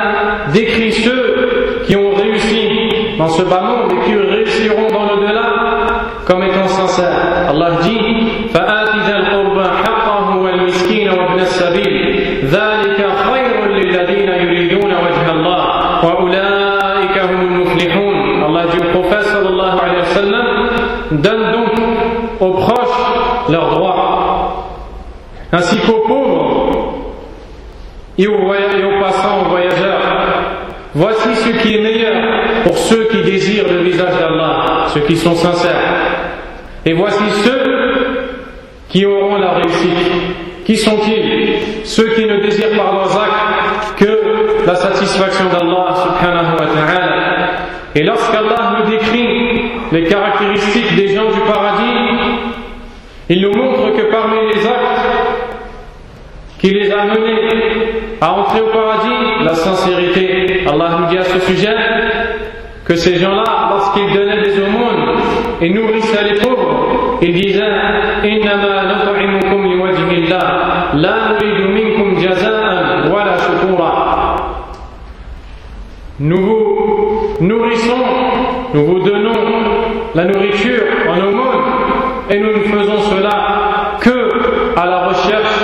décrit 0.52 0.92
ceux 0.92 1.84
qui 1.86 1.96
ont 1.96 2.16
réussi 2.16 3.16
dans 3.20 3.30
ce 3.30 3.44
bas 3.44 3.62
monde 3.62 3.92
et 3.92 4.06
qui 4.06 4.16
réussiront 4.16 4.88
dans 4.92 5.16
le 5.16 5.28
delà 5.28 5.44
comme 6.26 6.44
étant 6.44 6.68
sincères. 6.68 7.50
Allah 7.50 7.72
dit 7.84 8.29
donne 21.12 21.52
donc 21.52 21.72
aux 22.40 22.52
proches 22.52 23.50
leurs 23.50 23.70
droits 23.70 24.70
ainsi 25.52 25.78
qu'aux 25.80 26.04
pauvres 26.08 26.94
et 28.18 28.28
aux, 28.28 29.02
passants, 29.02 29.46
aux 29.46 29.50
voyageurs. 29.50 30.02
Voici 30.94 31.36
ce 31.36 31.50
qui 31.62 31.76
est 31.76 31.82
meilleur 31.82 32.64
pour 32.64 32.78
ceux 32.78 33.06
qui 33.06 33.22
désirent 33.22 33.72
le 33.72 33.80
visage 33.80 34.18
d'Allah, 34.20 34.88
ceux 34.94 35.02
qui 35.02 35.16
sont 35.16 35.36
sincères. 35.36 35.96
Et 36.86 36.94
voici 36.94 37.24
ceux 37.44 38.30
qui 38.90 39.06
auront 39.06 39.38
la 39.38 39.52
réussite. 39.52 40.66
Qui 40.66 40.78
sont-ils? 40.78 41.86
Ceux 41.86 42.10
qui 42.10 42.26
ne 42.26 42.42
désirent 42.42 42.76
par 42.76 42.94
leurs 42.94 43.18
actes 43.18 43.96
que 43.98 44.66
la 44.66 44.76
satisfaction 44.76 45.46
d'Allah 45.46 45.96
subhanahu 46.04 46.54
wa 46.60 46.66
ta'ala. 46.66 47.20
Et 47.96 48.04
lorsqu'Allah 48.04 48.80
nous 48.80 48.92
décrit 48.92 49.39
les 49.92 50.04
caractéristiques 50.04 50.96
des 50.96 51.08
gens 51.10 51.30
du 51.32 51.40
paradis, 51.42 51.84
il 53.30 53.42
nous 53.42 53.54
montre 53.54 53.96
que 53.96 54.12
parmi 54.12 54.38
les 54.54 54.66
actes 54.66 55.00
qui 56.60 56.72
les 56.72 56.92
a 56.92 57.06
menés 57.06 57.40
à 58.22 58.34
entrer 58.34 58.62
au 58.62 58.68
paradis, 58.68 59.44
la 59.44 59.54
sincérité, 59.54 60.64
Allah 60.68 60.98
nous 61.00 61.08
dit 61.08 61.18
à 61.18 61.24
ce 61.24 61.40
sujet 61.40 61.76
que 62.86 62.96
ces 62.96 63.16
gens-là, 63.16 63.70
lorsqu'ils 63.70 64.14
donnaient 64.14 64.42
des 64.42 64.60
aumônes 64.62 65.20
et 65.62 65.70
nourrissaient 65.70 66.24
les 66.34 66.40
pauvres, 66.40 67.18
ils 67.22 67.34
disaient 67.34 67.62
Innama 68.24 68.84
nut'imukum 68.86 69.80
la 71.02 72.20
jaza'an 72.20 73.12
wa 73.12 73.24
la. 73.24 73.36
Nous 76.20 76.38
vous 76.38 77.36
nourrissons 77.40 78.19
nourriture 80.32 80.84
en 81.10 81.18
aumône 81.28 81.64
et 82.30 82.40
nous 82.40 82.54
ne 82.54 82.60
faisons 82.64 83.02
cela 83.10 83.98
que 84.02 84.80
à 84.80 84.86
la 84.86 85.08
recherche 85.08 85.60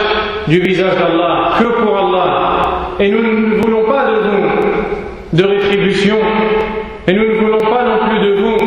du 0.47 0.60
visage 0.60 0.95
d'Allah, 0.97 1.51
que 1.60 1.63
pour 1.84 1.97
Allah. 1.97 2.62
Et 2.99 3.10
nous 3.10 3.21
ne 3.21 3.62
voulons 3.62 3.84
pas 3.86 4.06
de 4.06 4.15
vous 4.30 4.49
de 5.34 5.43
rétribution 5.43 6.17
et 7.08 7.13
nous 7.13 7.28
ne 7.28 7.34
voulons 7.36 7.58
pas 7.58 7.84
non 7.84 8.08
plus 8.08 8.19
de 8.19 8.36
vous 8.41 8.58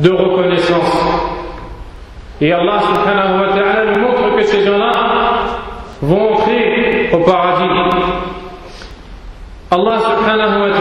de 0.00 0.10
reconnaissance. 0.10 1.34
Et 2.40 2.52
Allah 2.52 2.80
subhanahu 2.80 3.40
wa 3.40 3.48
ta'ala 3.54 3.92
nous 3.92 4.00
montre 4.00 4.36
que 4.36 4.42
ces 4.42 4.64
gens-là 4.64 4.92
vont 6.02 6.32
entrer 6.32 7.10
au 7.12 7.18
paradis. 7.18 7.64
Allah 9.70 9.98
subhanahu 9.98 10.60
wa 10.70 10.73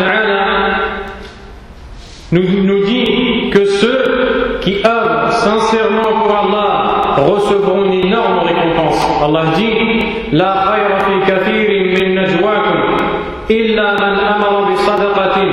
recevront 7.44 7.86
une 7.86 8.06
énorme 8.06 8.40
récompense. 8.40 9.06
Allah 9.24 9.44
dit 9.56 9.74
La 10.32 10.54
khayra 10.66 11.00
fi 11.00 11.32
kathirin 11.32 11.86
min 11.94 12.16
najwakum 12.16 12.80
illa 13.50 13.96
man 14.00 14.16
amara 14.20 14.62
bi 14.70 14.76
sadaqatin 14.78 15.52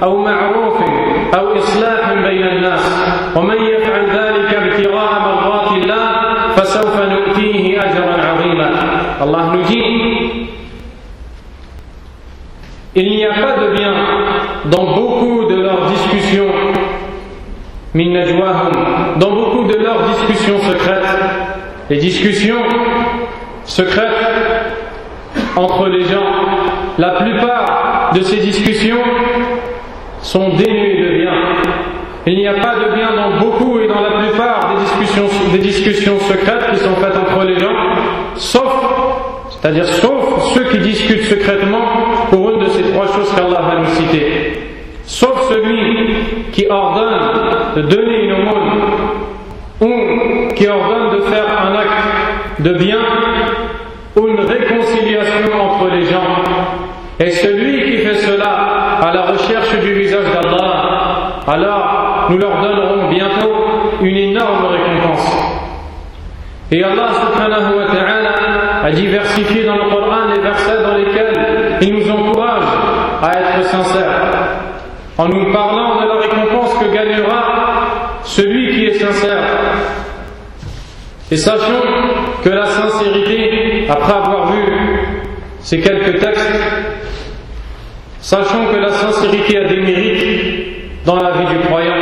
aw 0.00 0.12
ma'rufin 0.22 0.92
aw 1.34 1.46
islahin 1.56 2.22
bayna 2.22 2.48
an-nas 2.56 2.84
wa 3.34 3.42
man 3.42 3.58
yaf'al 3.58 4.06
dhalika 4.14 4.54
ibtigha'a 4.66 5.16
mardati 5.26 5.74
Allah 5.82 6.06
fasawfa 6.56 7.02
nu'tihi 7.12 7.76
ajran 7.78 8.20
'azima. 8.22 8.68
Allah 9.20 9.42
nous 9.52 9.62
dit 9.62 9.82
Il 12.96 13.10
n'y 13.10 13.24
a 13.26 13.32
pas 13.34 13.56
de 13.60 13.74
bien 13.74 13.92
dans 14.66 14.84
beaucoup 14.94 15.46
de 15.50 15.56
leurs 15.62 15.86
discussions 15.90 16.46
min 17.92 18.10
najwahum 18.12 18.93
dans 19.18 19.30
beaucoup 19.30 19.64
de 19.64 19.76
leurs 19.76 20.02
discussions 20.08 20.58
secrètes 20.60 21.02
les 21.90 21.98
discussions 21.98 22.62
secrètes 23.64 24.10
entre 25.56 25.88
les 25.88 26.04
gens 26.04 26.24
la 26.98 27.10
plupart 27.10 28.12
de 28.14 28.20
ces 28.20 28.36
discussions 28.36 29.02
sont 30.22 30.50
dénuées 30.56 31.02
de 31.02 31.18
bien 31.18 31.32
il 32.26 32.36
n'y 32.38 32.46
a 32.46 32.54
pas 32.54 32.76
de 32.76 32.94
bien 32.94 33.14
dans 33.14 33.38
beaucoup 33.38 33.78
et 33.80 33.86
dans 33.86 34.00
la 34.00 34.22
plupart 34.22 34.74
des 35.52 35.58
discussions, 35.58 36.18
secrètes 36.20 36.70
qui 36.72 36.78
sont 36.78 36.94
faites 36.96 37.16
entre 37.16 37.44
les 37.44 37.58
gens, 37.58 37.74
sauf, 38.36 38.72
c'est-à-dire 39.50 39.86
sauf 39.86 40.54
ceux 40.54 40.64
qui 40.64 40.78
discutent 40.78 41.24
secrètement 41.24 41.84
pour 42.30 42.50
une 42.50 42.60
de 42.60 42.70
ces 42.70 42.82
trois 42.92 43.06
choses 43.08 43.30
qu'Allah 43.34 43.60
va 43.60 43.80
nous 43.80 43.94
citer. 43.94 44.58
Sauf 45.04 45.50
celui 45.50 46.14
qui 46.52 46.66
ordonne 46.66 47.12
de 47.76 47.82
donner 47.82 48.24
une 48.24 48.32
aumône 48.32 48.70
qui 50.54 50.68
ordonne 50.68 51.16
de 51.16 51.22
faire 51.22 51.44
un 51.46 51.74
acte 51.74 52.60
de 52.60 52.72
bien 52.74 52.98
ou 54.16 54.28
une 54.28 54.40
réconciliation 54.40 55.60
entre 55.60 55.94
les 55.94 56.04
gens. 56.04 56.22
Et 57.20 57.30
celui 57.30 57.84
qui 57.84 57.98
fait 57.98 58.14
cela 58.14 58.98
à 59.02 59.12
la 59.12 59.22
recherche 59.22 59.78
du 59.80 59.92
visage 59.94 60.26
d'Allah, 60.32 61.42
alors 61.46 62.26
nous 62.30 62.38
leur 62.38 62.60
donnerons 62.60 63.08
bientôt 63.08 63.54
une 64.00 64.16
énorme 64.16 64.66
récompense. 64.66 65.44
Et 66.72 66.82
Allah 66.82 67.08
subhanahu 67.12 67.78
wa 67.78 67.86
ta'ala 67.86 68.34
a 68.84 68.90
diversifié 68.90 69.64
dans 69.64 69.76
le 69.76 69.90
Coran 69.90 70.26
les 70.34 70.40
versets 70.40 70.82
dans 70.82 70.96
lesquels 70.96 71.78
il 71.80 71.94
nous 71.94 72.10
encourage 72.10 72.64
à 73.22 73.38
être 73.38 73.64
sincères, 73.64 74.56
en 75.18 75.28
nous 75.28 75.52
parlant 75.52 76.00
de 76.00 76.08
la 76.08 76.14
récompense 76.16 76.74
que 76.78 76.92
gagnera 76.92 77.44
celui 78.24 78.74
qui 78.74 78.86
est 78.86 78.94
sincère. 78.94 80.03
Et 81.31 81.37
sachons 81.37 81.81
que 82.43 82.49
la 82.49 82.65
sincérité, 82.65 83.85
après 83.87 84.13
avoir 84.13 84.51
vu 84.51 84.63
ces 85.59 85.79
quelques 85.79 86.19
textes, 86.19 86.59
sachons 88.19 88.65
que 88.73 88.77
la 88.77 88.89
sincérité 88.91 89.57
a 89.57 89.63
des 89.65 89.77
mérites 89.77 91.05
dans 91.05 91.17
la 91.17 91.31
vie 91.31 91.45
du 91.53 91.59
croyant 91.67 91.93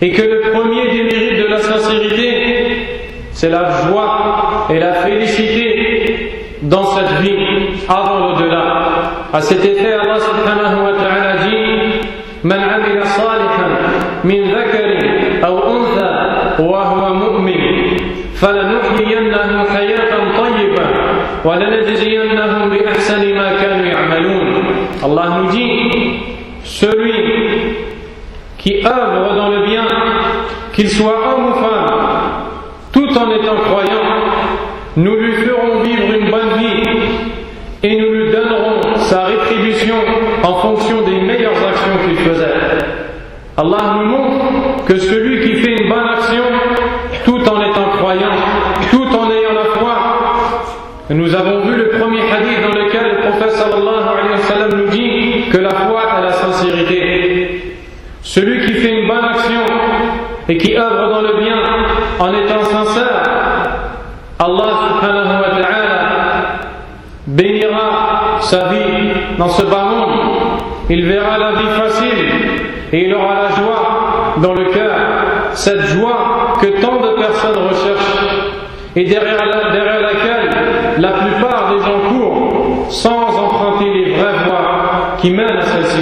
et 0.00 0.12
que 0.12 0.22
le 0.22 0.52
premier 0.52 0.90
des 0.90 1.02
mérites 1.04 1.38
de 1.42 1.48
la 1.48 1.58
sincérité, 1.58 2.76
c'est 3.32 3.48
la 3.50 3.70
joie 3.82 4.66
et 4.70 4.78
la 4.78 4.94
félicité 4.94 6.32
dans 6.62 6.86
cette 6.86 7.20
vie 7.22 7.36
avant 7.88 8.18
l'au-delà. 8.18 9.12
À 9.32 9.40
cet 9.40 9.64
effet, 9.64 9.94
Allah 9.94 10.18
subhanahu 10.20 10.84
wa 10.84 10.92
ta'ala 10.92 11.36
dit 11.38 11.72
من 12.44 12.58
عمل 12.58 13.06
صالحا 13.06 13.68
من 14.24 14.50
ذكر 14.50 14.98
أو 15.46 15.58
أنثى 15.76 16.12
Allah 25.03 25.41
nous 25.41 25.51
dit 25.51 26.19
celui 26.63 27.13
qui 28.57 28.85
œuvre 28.85 29.35
dans 29.35 29.49
le 29.49 29.65
bien, 29.65 29.85
qu'il 30.73 30.89
soit 30.89 31.13
homme 31.13 31.51
ou 31.51 31.53
femme, 31.53 32.17
tout 32.91 33.09
en 33.17 33.31
étant 33.31 33.55
croyant, 33.55 34.03
nous 34.97 35.15
lui 35.15 35.33
ferons 35.33 35.81
vivre 35.83 36.13
une 36.19 36.31
bonne 36.31 36.57
vie 36.57 36.83
et 37.83 37.99
nous 37.99 38.11
lui 38.11 38.31
donnerons 38.31 38.95
sa 38.97 39.25
rétribution 39.25 39.95
en 40.43 40.55
fonction 40.55 41.01
des 41.03 41.21
meilleures 41.21 41.51
actions 41.51 41.97
qu'il 42.05 42.17
faisait. 42.17 42.53
Allah 43.55 43.95
nous 43.97 44.05
montre 44.05 44.85
que 44.85 44.97
celui 44.97 45.41
qui 45.41 45.55
fait 45.61 45.81
une 45.81 45.89
bonne 45.89 46.07
action, 46.09 46.43
tout 47.25 47.49
en 47.49 47.61
étant 47.61 47.89
croyant, 47.97 48.35
tout 48.91 49.07
en 49.15 49.31
ayant 49.31 49.53
la 49.53 49.79
foi, 49.79 49.95
nous 51.09 51.33
avons 51.33 51.61
vu 51.61 51.75
le 51.77 51.89
premier 51.89 52.19
hadith 52.29 52.61
dans 52.61 52.77
lequel 52.77 53.15
le 53.15 53.21
prophète 53.21 53.51
sallallahu 53.51 54.09
alayhi 54.19 54.31
wa 54.31 54.37
sallam 54.39 54.69
nous 54.75 54.89
dit 54.89 55.49
que 55.49 55.57
la 55.57 55.69
foi 55.69 56.01
est 56.17 56.21
la 56.21 56.33
sincérité. 56.33 57.77
Celui 58.21 58.65
qui 58.65 58.73
fait 58.73 58.89
une 58.89 59.07
bonne 59.07 59.23
action 59.23 59.61
et 60.49 60.57
qui 60.57 60.75
œuvre 60.75 61.09
dans 61.09 61.21
le 61.21 61.39
bien 61.39 61.55
en 62.19 62.33
étant 62.33 62.63
sincère, 62.65 63.23
Allah 64.37 64.69
subhanahu 64.89 65.41
wa 65.41 65.61
ta'ala 65.61 66.01
bénira 67.25 68.39
sa 68.41 68.67
vie 68.67 69.11
dans 69.37 69.49
ce 69.49 69.63
bas 69.63 69.85
monde. 69.85 70.19
Il 70.89 71.05
verra 71.05 71.37
la 71.37 71.51
vie 71.51 71.69
facile 71.77 72.31
et 72.91 73.05
il 73.05 73.13
aura 73.13 73.43
la 73.43 73.49
joie 73.55 74.33
dans 74.41 74.53
le 74.53 74.65
cœur. 74.71 74.91
Cette 75.53 75.85
joie 75.87 76.53
que 76.61 76.81
tant 76.81 76.97
de 76.97 77.15
personnes 77.21 77.57
recherchent 77.69 78.26
et 78.99 79.03
derrière, 79.05 79.45
la- 79.45 79.71
derrière 79.71 80.01
laquelle 80.01 80.49
la 80.97 81.11
plupart 81.11 81.71
des 81.75 81.83
gens 81.83 81.99
courent 82.09 82.87
sans 82.89 83.27
emprunter 83.45 83.85
les 83.93 84.11
vraies 84.13 84.45
voies 84.47 85.15
qui 85.19 85.29
mènent 85.31 85.57
à 85.57 85.61
celle-ci. 85.61 86.01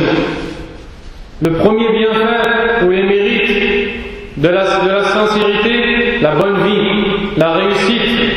Le 1.42 1.52
premier 1.54 1.90
bienfait 1.92 2.86
ou 2.86 2.92
les 2.92 3.04
mérites 3.04 4.38
de 4.38 4.48
la, 4.50 4.64
de 4.64 4.90
la 4.90 5.04
sincérité, 5.04 6.20
la 6.22 6.36
bonne 6.36 6.58
vie, 6.64 7.06
la 7.38 7.52
réussite 7.54 8.32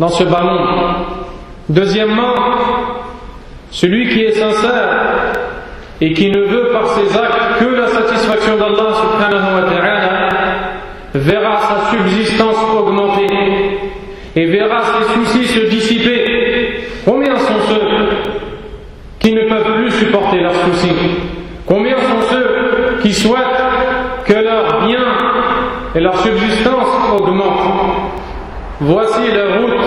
dans 0.00 0.08
ce 0.08 0.24
bas 0.24 0.42
monde. 0.42 1.06
Deuxièmement, 1.68 2.34
celui 3.70 4.08
qui 4.08 4.22
est 4.24 4.32
sincère 4.32 5.32
et 6.00 6.12
qui 6.12 6.30
ne 6.30 6.40
veut 6.46 6.70
par 6.72 6.88
ses 6.88 7.16
actes 7.16 7.58
que 7.60 7.64
la 7.66 7.86
satisfaction 7.86 8.56
d'Allah 8.56 8.90
subhanahu 9.02 9.54
wa 9.54 9.70
ta'ala 9.70 10.28
verra 11.14 11.56
sa 11.60 11.96
subsistance 11.96 12.56
augmenter 12.76 13.26
et 14.35 14.45
verra 14.45 14.81
ses 14.83 15.13
soucis 15.13 15.47
se 15.47 15.59
dissiper. 15.69 16.83
Combien 17.05 17.37
sont 17.37 17.59
ceux 17.67 17.81
qui 19.19 19.33
ne 19.33 19.43
peuvent 19.49 19.75
plus 19.81 19.91
supporter 19.91 20.39
leurs 20.41 20.55
soucis 20.55 20.95
Combien 21.65 21.95
sont 21.97 22.21
ceux 22.29 22.97
qui 23.01 23.13
souhaitent 23.13 23.63
que 24.25 24.33
leur 24.33 24.85
bien 24.87 25.05
et 25.95 25.99
leur 25.99 26.19
subsistance 26.19 26.87
augmentent 27.17 28.13
Voici 28.81 29.21
la 29.33 29.57
route 29.57 29.81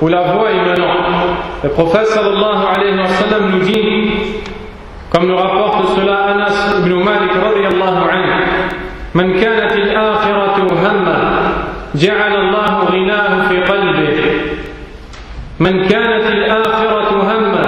où 0.00 0.08
la 0.08 0.22
voie 0.32 0.50
est 0.50 0.64
menant. 0.64 0.94
Le 1.62 1.68
prophète 1.70 2.06
sallallahu 2.06 2.64
alayhi 2.74 2.96
wa 2.98 3.06
sallam 3.06 3.50
nous 3.52 3.64
dit, 3.64 3.82
comme 5.10 5.26
nous 5.26 5.36
rapporte 5.36 5.94
cela 5.96 6.24
Anas 6.28 6.78
ibn 6.78 6.94
Malik 7.04 7.32
radiyallahu 7.32 8.08
anhu, 8.10 8.30
من 9.14 9.40
كانت 9.40 9.72
الآخرة 9.72 10.56
همه 10.70 11.18
جعل 11.94 12.34
الله 12.36 12.63
غناه 12.63 12.63
في 12.63 12.63
قلبه 12.63 12.63
من 15.60 15.88
كانت 15.88 16.26
الآخرة 16.26 17.10
همه 17.10 17.62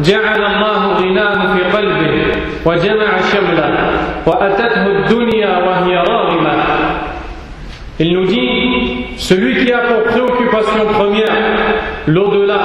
جعل 0.00 0.44
الله 0.44 0.92
غناه 0.92 1.54
في 1.54 1.76
قلبه 1.76 2.32
وجمع 2.66 3.20
شمله 3.32 3.90
وأتته 4.26 4.86
الدنيا 4.86 5.58
وهي 5.58 5.96
راغمة 5.96 6.52
Il 7.98 8.14
nous 8.14 8.24
dit, 8.24 9.04
celui 9.16 9.64
qui 9.64 9.72
a 9.72 9.78
pour 9.78 10.02
préoccupation 10.04 10.86
première 10.92 11.36
l'au-delà, 12.08 12.58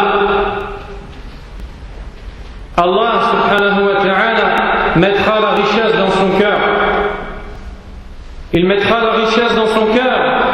Allah 2.77 3.11
subhanahu 3.31 3.85
wa 3.87 4.01
ta'ala 4.01 4.55
mettra 4.95 5.39
la 5.39 5.49
richesse 5.51 5.95
dans 5.97 6.09
son 6.09 6.39
cœur. 6.39 6.57
Il 8.53 8.65
mettra 8.65 9.01
la 9.01 9.11
richesse 9.11 9.55
dans 9.55 9.67
son 9.67 9.85
cœur 9.87 10.51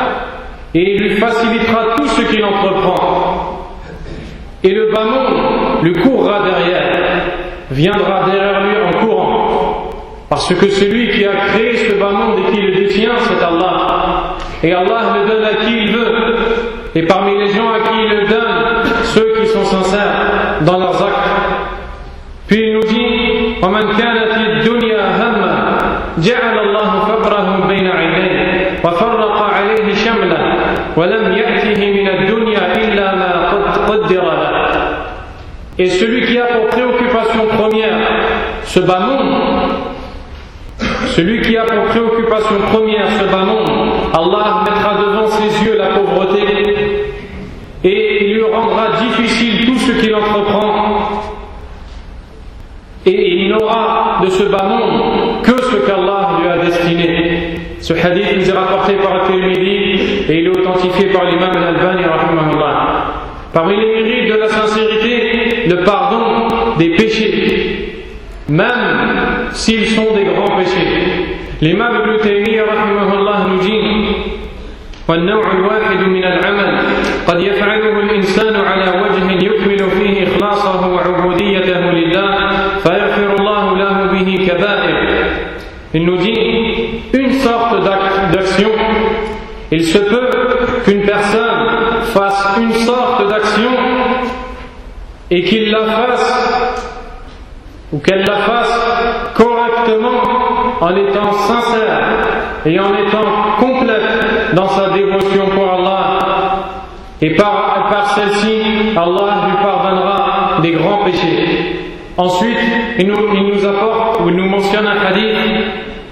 et 0.73 0.95
il 0.95 1.01
lui 1.01 1.17
facilitera 1.17 1.95
tout 1.95 2.07
ce 2.07 2.21
qu'il 2.23 2.43
entreprend. 2.43 3.26
Et 4.63 4.69
le 4.69 4.91
bas 4.91 5.03
monde 5.03 5.83
lui 5.83 5.93
courra 5.93 6.39
derrière, 6.43 7.23
viendra 7.71 8.23
derrière 8.25 8.61
lui 8.61 8.75
en 8.87 9.05
courant. 9.05 9.89
Parce 10.29 10.53
que 10.53 10.69
celui 10.69 11.09
qui 11.11 11.25
a 11.25 11.35
créé 11.49 11.75
ce 11.75 11.93
bas 11.99 12.11
monde 12.11 12.39
et 12.39 12.51
qui 12.51 12.61
le 12.61 12.75
détient, 12.75 13.11
c'est 13.19 13.43
Allah. 13.43 14.35
Et 14.63 14.73
Allah 14.73 15.01
le 15.21 15.29
donne 15.29 15.43
à 15.43 15.65
qui 15.65 15.77
il 15.83 15.91
veut. 15.91 16.35
Et 16.95 17.03
parmi 17.03 17.37
les 17.37 17.47
gens 17.47 17.69
à 17.69 17.79
qui 17.79 17.95
il 18.03 18.09
le 18.09 18.27
donne, 18.27 18.83
ceux 19.03 19.33
qui 19.39 19.47
sont 19.47 19.65
sincères 19.65 20.57
dans 20.61 20.79
leurs 20.79 21.01
actes. 21.01 21.29
Puis 22.47 22.61
il 22.61 22.73
nous 22.73 22.83
dit 22.83 23.43
ومن 23.63 23.81
كانت 23.97 24.33
الدنيا 24.37 25.03
هما 25.19 25.53
جعل 26.17 26.59
الله 26.59 26.99
فقره 26.99 27.67
بين 27.67 27.87
عينيه 27.87 28.79
وفرق 28.83 29.41
عليه 29.55 29.93
شمله 29.93 30.43
ولم 30.97 31.31
يأته 31.31 31.79
من 31.91 32.07
الدنيا 32.07 32.63
إلا 32.75 33.15
ما 33.15 33.31
قد 33.51 33.77
قدر 33.89 34.23
له 34.23 34.26
et 35.80 35.88
celui 35.90 36.26
qui 36.26 36.36
a 36.36 36.46
pour 36.46 36.66
préoccupation 36.66 37.46
première 37.56 37.98
ce 38.64 38.80
bas 38.80 38.98
monde, 38.98 39.70
celui 41.06 41.40
qui 41.42 41.56
a 41.56 41.62
pour 41.62 41.84
préoccupation 41.84 42.56
première 42.72 43.08
ce 43.12 43.24
bas 43.30 43.44
monde, 43.44 43.70
Allah 44.12 44.64
mettra 44.64 44.96
devant 45.00 45.28
ses 45.28 45.64
yeux 45.64 45.78
la 45.78 45.86
pauvreté 45.88 46.42
et 47.84 48.24
il 48.24 48.34
lui 48.34 48.42
rendra 48.42 48.88
difficile 49.00 49.66
tout 49.66 49.78
ce 49.78 49.92
qu'il 49.92 50.12
entreprend 50.16 51.22
et 53.06 53.34
il 53.36 53.48
n'aura 53.50 54.20
de 54.24 54.30
ce 54.30 54.42
bas 54.44 54.64
monde 54.64 55.42
que 55.44 55.62
ce 55.62 55.76
qu'Allah 55.86 56.30
lui 56.40 56.48
a 56.48 56.58
destiné. 56.58 57.54
Ce 57.80 57.92
hadith 57.92 58.36
nous 58.36 58.50
est 58.50 58.52
rapporté 58.52 58.94
par 58.94 59.12
Al-Tirmidhi 59.12 60.24
et 60.28 60.40
il 60.40 60.46
est 60.46 60.58
authentifié 60.58 61.06
par 61.10 61.24
l'imam 61.26 61.52
Al-Albani. 61.56 62.02
Parmi 63.52 63.76
les 63.76 64.02
mérites 64.02 64.32
de 64.32 64.38
la 64.38 64.48
sincérité, 64.48 65.47
le 65.69 65.83
pardon 65.83 66.47
des 66.77 66.89
péchés, 66.95 68.05
même 68.49 69.47
s'ils 69.51 69.87
sont 69.87 70.13
des 70.15 70.25
grands 70.25 70.57
péchés. 70.57 70.87
L'imam 71.61 71.93
Ibn 72.03 72.17
Taymiyyah 72.21 72.63
rahimahullah 72.65 73.37
nous 73.49 73.59
dit 73.59 74.05
والنوع 75.07 75.43
الواحد 75.51 75.99
من 76.07 76.23
العمل 76.23 76.77
قد 77.27 77.39
يفعله 77.41 77.99
الإنسان 77.99 78.55
على 78.55 78.87
وجه 79.03 79.45
يكمل 79.45 79.77
فيه 79.91 80.23
إخلاصه 80.23 80.87
وعبوديته 80.87 81.79
لله 81.91 82.31
فيغفر 82.83 83.35
الله 83.39 83.77
له 83.77 83.95
به 84.13 84.29
كبائر 84.47 84.95
Il 85.93 86.05
nous 86.05 86.15
dit 86.17 86.39
une 87.13 87.33
sorte 87.33 87.83
d'ac- 87.83 88.31
d'action, 88.31 88.71
il 89.71 89.83
se 89.83 89.97
peut 89.99 90.29
qu'une 90.85 91.01
personne 91.01 91.67
fasse 92.15 92.57
une 92.61 92.71
sorte 92.71 93.27
d'action 93.29 93.71
et 95.30 95.42
qu'il 95.44 95.70
la 95.70 95.84
fasse 95.84 96.84
ou 97.92 97.98
qu'elle 97.98 98.24
la 98.24 98.36
fasse 98.36 99.32
correctement 99.34 100.20
en 100.80 100.96
étant 100.96 101.32
sincère 101.32 102.08
et 102.66 102.78
en 102.78 102.92
étant 102.94 103.56
complète 103.58 104.54
dans 104.54 104.68
sa 104.68 104.90
dévotion 104.90 105.46
pour 105.54 105.72
Allah. 105.72 106.18
Et 107.20 107.34
par, 107.34 108.14
celle-ci, 108.14 108.96
Allah 108.96 109.46
lui 109.48 109.56
pardonnera 109.62 110.60
des 110.62 110.72
grands 110.72 111.04
péchés. 111.04 111.76
Ensuite, 112.16 112.58
il 112.98 113.06
nous, 113.06 113.66
apporte 113.66 114.20
ou 114.20 114.28
il 114.28 114.36
nous 114.36 114.48
mentionne 114.48 114.86
un 114.86 115.06
hadith 115.06 115.36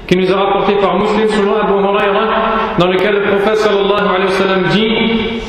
qui 0.07 0.17
nous 0.17 0.33
a 0.33 0.37
rapporté 0.37 0.75
par 0.75 0.99
Muslim 0.99 1.27
Abu 1.63 1.73
Huraira, 1.73 2.27
dans 2.79 2.87
lequel 2.87 3.15
le 3.15 3.23
prophète 3.23 3.57
sallallahu 3.57 4.15
alayhi 4.15 4.25
wa 4.25 4.31
sallam 4.31 4.63
dit 4.71 5.43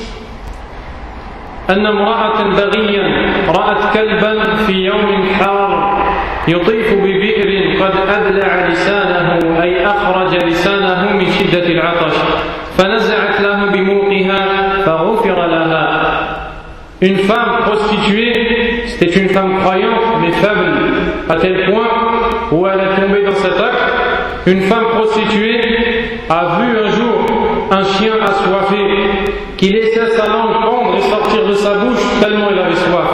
أن 1.70 1.86
امرأة 1.86 2.42
بغيا 2.42 3.32
رأت 3.48 3.94
كلبا 3.94 4.54
في 4.54 4.72
يوم 4.72 5.26
حار 5.38 6.02
يطيف 6.48 6.94
ببئر 6.94 7.82
قد 7.84 7.92
أبلع 8.08 8.66
لسانه 8.68 9.62
أي 9.62 9.86
أخرج 9.86 10.44
لسانه 10.44 11.12
من 11.12 11.26
شدة 11.30 11.66
العطش 11.66 12.16
فنزعت 12.78 13.40
له 13.40 13.64
بموقها 13.66 14.46
فغفر 14.86 15.46
لها 15.46 16.12
Une 17.02 17.18
femme 17.18 17.56
prostituée, 17.66 18.84
c'était 18.86 19.18
une 19.18 19.28
femme 19.30 19.58
croyante 19.58 20.20
mais 20.20 20.30
faible, 20.30 20.72
à 21.28 21.34
tel 21.34 21.68
point 21.68 21.88
où 22.52 22.64
elle 22.64 22.78
est 22.78 22.94
tombée 22.94 23.24
dans 23.24 23.34
cet 23.34 23.58
acte. 23.58 23.92
Une 24.46 24.60
femme 24.60 24.84
prostituée 24.94 25.60
a 26.30 26.60
vu 26.60 26.78
un 26.78 26.90
jour 26.90 27.26
un 27.72 27.82
chien 27.82 28.12
assoiffé 28.22 28.76
qui 29.56 29.70
laissait 29.70 29.95
sortir 31.17 31.47
de 31.47 31.53
sa 31.53 31.73
bouche 31.75 31.99
tellement 32.21 32.47
il 32.51 32.59
avait 32.59 32.75
soif. 32.75 33.09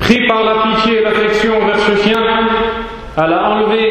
Pris 0.00 0.26
par 0.26 0.44
la 0.44 0.54
pitié 0.62 1.00
et 1.00 1.04
l'affection 1.04 1.52
envers 1.62 1.78
ce 1.78 1.96
chien, 2.02 2.18
elle 3.16 3.32
a 3.32 3.50
enlevé 3.50 3.90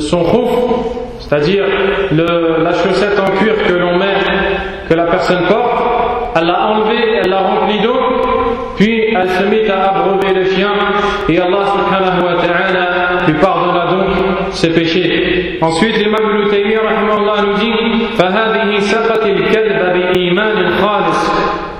son 0.00 0.22
rouf, 0.22 0.50
c'est-à-dire 1.20 1.64
la 2.12 2.72
chaussette 2.72 3.18
en 3.18 3.30
cuir 3.38 3.54
que 3.66 3.72
l'on 3.72 3.98
met, 3.98 4.16
que 4.88 4.94
la 4.94 5.04
personne 5.04 5.46
porte, 5.46 5.82
elle 6.36 6.46
l'a 6.46 6.66
enlevé, 6.68 7.20
elle 7.22 7.30
l'a 7.30 7.40
rempli 7.40 7.80
d'eau, 7.80 7.98
puis 8.76 9.14
elle 9.14 9.30
se 9.30 9.44
mit 9.44 9.68
à 9.68 9.90
abreuver 9.90 10.34
le 10.34 10.44
chien, 10.46 10.72
et 11.28 11.38
Allah 11.38 11.64
subhanahu 11.74 12.24
wa 12.24 12.42
ta'ala 12.42 13.26
lui 13.26 13.34
pardonna 13.34 13.86
donc 13.86 14.08
ses 14.52 14.70
péchés. 14.70 15.58
Ensuite, 15.60 15.96
l'imam 15.98 16.20
Ibn 16.24 16.50
nous 17.46 17.54
dit 17.54 17.72
فهذه 18.17 18.79
سقت 18.79 19.25
الكلب 19.25 19.93
بإيمان 19.93 20.69
خالص 20.81 21.33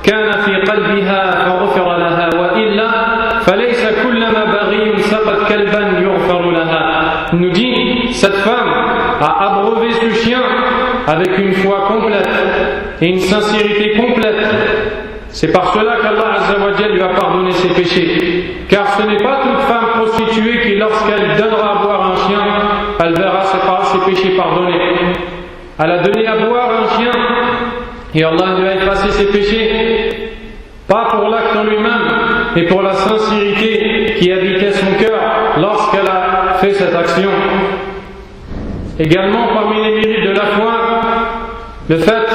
كان 0.03 0.31
في 0.31 0.55
قلبها 0.71 1.45
فغفر 1.45 1.97
لها 1.97 2.29
وإلا 2.39 2.89
فليس 3.39 3.88
كلما 4.03 4.45
بغي 4.45 4.99
سقت 4.99 5.53
كلبا 5.53 5.99
يغفر 5.99 6.51
لها 6.51 6.86
nous 7.34 7.49
dit 7.49 8.13
cette 8.13 8.36
femme 8.36 8.71
a 9.21 9.45
abreuvé 9.47 9.91
ce 9.91 10.10
chien 10.23 10.41
avec 11.08 11.38
une 11.38 11.53
foi 11.53 11.86
complète 11.88 12.29
et 13.01 13.08
une 13.08 13.19
sincérité 13.19 13.97
complète 13.97 14.45
c'est 15.29 15.51
par 15.51 15.73
cela 15.73 15.97
qu'Allah 16.01 16.36
lui 16.93 17.01
a 17.01 17.10
pardonné 17.10 17.51
ses 17.51 17.67
péchés. 17.69 18.45
Car 18.69 18.88
ce 18.97 19.03
n'est 19.03 19.17
pas 19.17 19.41
toute 19.43 19.60
femme 19.67 19.88
prostituée 19.95 20.62
qui, 20.62 20.75
lorsqu'elle 20.77 21.36
donnera 21.38 21.71
à 21.71 21.84
boire 21.84 22.12
un 22.13 22.15
chien, 22.15 22.39
elle 23.03 23.13
verra 23.15 23.43
ses, 23.43 23.99
péchés 24.10 24.38
pardonnés. 24.38 24.79
Elle 25.82 25.92
a 25.92 25.98
donné 25.98 26.26
à 26.26 26.36
boire 26.36 26.68
un 26.82 26.98
chien 26.98 27.10
et 28.14 28.22
Allah 28.22 28.58
lui 28.58 28.68
a 28.68 28.74
effacé 28.74 29.10
ses 29.10 29.26
péchés. 29.26 30.32
Pas 30.86 31.06
pour 31.10 31.28
l'acte 31.28 31.56
en 31.56 31.64
lui-même, 31.64 32.08
mais 32.54 32.64
pour 32.64 32.82
la 32.82 32.92
sincérité 32.92 34.16
qui 34.18 34.30
habitait 34.30 34.72
son 34.72 34.92
cœur 34.98 35.20
lorsqu'elle 35.58 36.08
a 36.08 36.54
fait 36.54 36.74
cette 36.74 36.94
action. 36.94 37.30
Également, 38.98 39.46
parmi 39.54 39.82
les 39.82 39.94
mérites 40.00 40.26
de 40.28 40.36
la 40.36 40.46
foi, 40.46 40.72
le 41.88 41.96
fait 41.96 42.28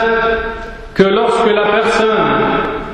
que 0.95 1.03
lorsque 1.03 1.53
la 1.53 1.67
personne 1.67 2.17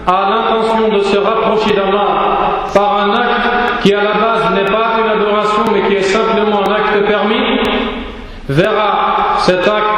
a 0.08 0.30
l'intention 0.30 0.90
de 0.90 1.00
se 1.00 1.18
rapprocher 1.18 1.76
d'Allah 1.76 2.66
par 2.74 3.06
un 3.06 3.14
acte 3.14 3.84
qui 3.84 3.94
à 3.94 4.04
la 4.04 4.14
base 4.14 4.54
n'est 4.56 4.70
pas 4.70 4.96
une 5.00 5.22
adoration 5.22 5.64
mais 5.72 5.88
qui 5.88 5.96
est 5.96 6.02
simplement 6.02 6.62
un 6.68 6.74
acte 6.74 7.06
permis, 7.06 7.60
verra 8.50 9.36
cet 9.38 9.66
acte 9.68 9.91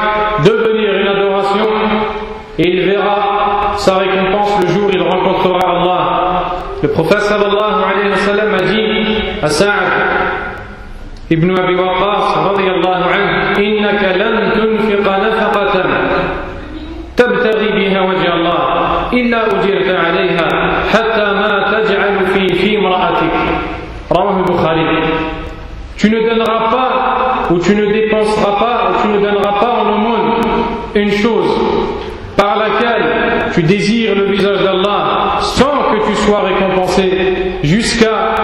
sa 3.78 3.98
récompense 3.98 4.60
le 4.62 4.68
jour 4.68 4.88
où 4.88 4.92
il 4.94 5.02
rencontrera 5.02 5.60
Allah. 5.70 6.44
Le 6.82 6.90
prophète 6.90 7.22
sallallahu 7.22 7.84
alayhi 7.92 8.10
wa 8.12 8.18
sallam 8.18 8.54
a 8.54 8.62
dit 8.64 9.18
à 9.42 9.48
Sa'ad 9.50 9.92
ibn 11.30 11.50
Abi 11.58 11.76
Waqqas 11.76 12.26
radiyallahu 12.50 13.04
anhu 13.14 13.62
innaka 13.64 14.18
lan 14.18 14.52
tunfiqa 14.56 15.14
nafaqatan 15.24 15.90
تبتغي 17.18 17.70
بها 17.78 18.02
وجه 18.02 18.34
الله 18.34 18.60
إلا 19.14 19.40
أجرت 19.54 19.90
عليها 20.06 20.50
حتى 20.94 21.26
ما 21.42 21.54
تجعل 21.72 22.26
في 22.34 22.48
في 22.58 22.78
امرأتك 22.78 23.34
رواه 24.12 24.38
البخاري 24.40 24.88
Tu 25.96 26.10
ne 26.10 26.20
donneras 26.28 26.70
pas 26.74 26.92
ou 27.52 27.60
tu 27.60 27.76
ne 27.76 27.86
dépenseras 27.86 28.13
tu 33.54 33.64
désires 33.64 34.16
le 34.16 34.26
visage 34.26 34.64
d'Allah 34.64 35.38
sans 35.42 35.92
que 35.92 36.08
tu 36.08 36.16
sois 36.16 36.42
récompensé 36.42 37.04
jusqu'à 37.64 38.36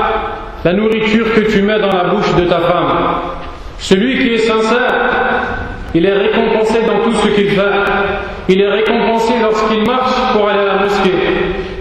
la 0.64 0.74
nourriture 0.74 1.34
que 1.34 1.52
tu 1.52 1.62
mets 1.62 1.80
dans 1.80 1.92
la 1.92 2.06
bouche 2.06 2.36
de 2.36 2.46
ta 2.46 2.60
femme. 2.60 2.94
Celui 3.80 4.20
qui 4.20 4.34
est 4.34 4.38
sincère, 4.40 5.10
il 5.96 6.06
est 6.06 6.14
récompensé 6.14 6.82
dans 6.86 7.00
tout 7.04 7.14
ce 7.14 7.28
qu'il 7.30 7.50
fait. 7.50 7.62
Il 8.50 8.62
est 8.62 8.70
récompensé 8.70 9.34
lorsqu'il 9.42 9.84
marche 9.86 10.16
pour 10.34 10.50
aller 10.50 10.60
à 10.60 10.66
la 10.66 10.80
mosquée. 10.84 11.12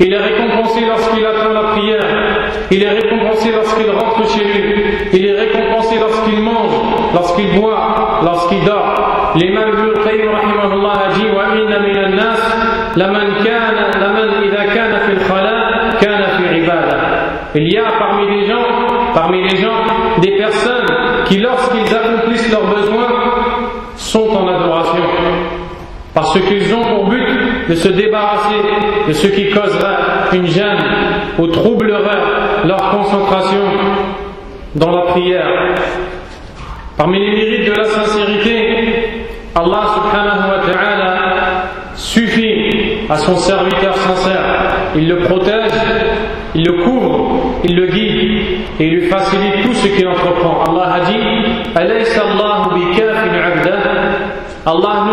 Il 0.00 0.12
est 0.12 0.18
récompensé 0.18 0.80
lorsqu'il 0.86 1.26
attend 1.26 1.52
la 1.52 1.62
prière. 1.70 2.04
Il 2.70 2.82
est 2.82 2.90
récompensé 2.90 3.50
lorsqu'il 3.52 3.90
rentre 3.90 4.28
chez 4.28 4.44
lui. 4.44 4.84
Il 5.12 5.26
est 5.26 5.32
récompensé 5.32 5.98
lorsqu'il 5.98 6.40
mange, 6.40 6.72
lorsqu'il 7.14 7.60
boit, 7.60 8.20
lorsqu'il 8.22 8.64
dort. 8.64 8.98
A 10.88 11.12
dit 11.12 11.27
laman 12.98 13.26
idha 14.46 14.64
kana 14.74 14.98
fi 15.06 15.12
al-khala 15.18 15.54
kana 16.00 16.26
fi 16.36 16.58
ibada. 16.58 16.96
Il 17.54 17.72
y 17.72 17.78
a 17.78 17.84
parmi 17.98 18.24
les 18.28 18.46
gens, 18.46 18.66
parmi 19.14 19.42
les 19.48 19.56
gens 19.56 19.80
des 20.18 20.36
personnes 20.36 20.86
qui 21.26 21.38
lorsqu'ils 21.38 21.94
accomplissent 21.94 22.50
leurs 22.52 22.66
besoins 22.66 23.08
sont 23.96 24.28
en 24.30 24.48
adoration 24.48 25.04
parce 26.14 26.40
qu'ils 26.40 26.74
ont 26.74 26.82
pour 26.82 27.08
but 27.08 27.68
de 27.68 27.74
se 27.74 27.88
débarrasser 27.88 28.56
de 29.06 29.12
ce 29.12 29.26
qui 29.28 29.50
causerait 29.50 29.96
une 30.32 30.46
gêne 30.46 30.84
ou 31.38 31.46
troublerait 31.46 32.22
leur 32.64 32.90
concentration 32.90 33.62
dans 34.74 34.90
la 34.90 35.12
prière. 35.12 35.46
Parmi 36.96 37.20
les 37.20 37.30
mérites 37.30 37.70
de 37.70 37.76
la 37.76 37.84
sincérité, 37.84 39.28
Allah 39.54 39.82
subhanahu 39.94 40.50
wa 40.50 40.72
ta'ala 40.72 40.97
à 43.08 43.16
son 43.16 43.36
serviteur 43.36 43.96
sincère. 43.96 44.42
Il 44.94 45.08
le 45.08 45.18
protège, 45.18 45.72
il 46.54 46.64
le 46.64 46.84
couvre, 46.84 47.40
il 47.64 47.76
le 47.76 47.86
guide 47.86 48.42
et 48.80 48.86
il 48.86 48.94
lui 48.94 49.08
facilite 49.08 49.62
tout 49.64 49.74
ce 49.74 49.86
qu'il 49.88 50.06
entreprend. 50.08 50.64
Allah 50.68 50.94
a 50.94 51.00
dit 51.00 51.18
Allah 54.66 55.04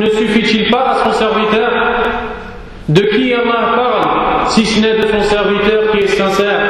ne 0.00 0.08
suffit-il 0.10 0.70
pas 0.70 0.90
à 0.90 0.94
son 1.04 1.12
serviteur? 1.12 1.70
De 2.88 3.00
qui 3.02 3.32
Allah 3.32 3.74
parle 3.76 4.48
Si 4.48 4.64
ce 4.66 4.80
n'est 4.80 4.98
de 4.98 5.06
son 5.06 5.22
serviteur 5.22 5.92
qui 5.92 5.98
est 5.98 6.06
sincère, 6.08 6.60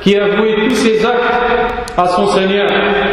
qui 0.00 0.16
a 0.16 0.28
voué 0.28 0.68
tous 0.68 0.74
ses 0.74 1.04
actes 1.04 1.72
à 1.96 2.06
son 2.08 2.26
Seigneur 2.28 2.68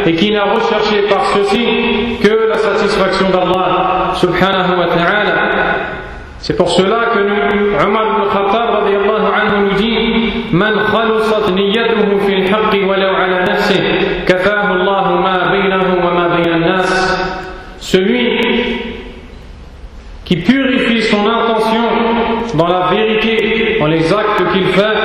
et 0.06 0.14
qui 0.14 0.32
n'a 0.32 0.44
recherché 0.44 1.02
par 1.08 1.24
ceci 1.26 2.18
que 2.22 2.48
la 2.48 2.56
satisfaction 2.58 3.28
d'Allah 3.30 4.12
subhanahu 4.14 4.78
wa 4.78 4.86
ta'ala. 4.86 5.79
C'est 6.42 6.56
pour 6.56 6.70
cela 6.70 7.10
que 7.12 7.18
nous, 7.18 7.86
Umar 7.86 8.04
ibn 8.06 8.22
Khattab 8.32 8.70
nous 9.60 9.74
dit 9.76 10.32
Man 10.52 10.74
khalusat 10.90 11.50
niyyatuhu 11.52 12.18
fil 12.26 12.44
haqqi 12.52 12.82
walau 12.84 13.14
ala 13.14 13.44
kafahu 14.26 14.80
Celui 17.78 18.40
qui 20.24 20.36
purifie 20.36 21.02
son 21.02 21.28
intention 21.28 21.82
dans 22.54 22.68
la 22.68 22.86
vérité, 22.90 23.76
dans 23.78 23.86
les 23.86 24.12
actes 24.12 24.42
qu'il 24.52 24.66
fait, 24.68 24.96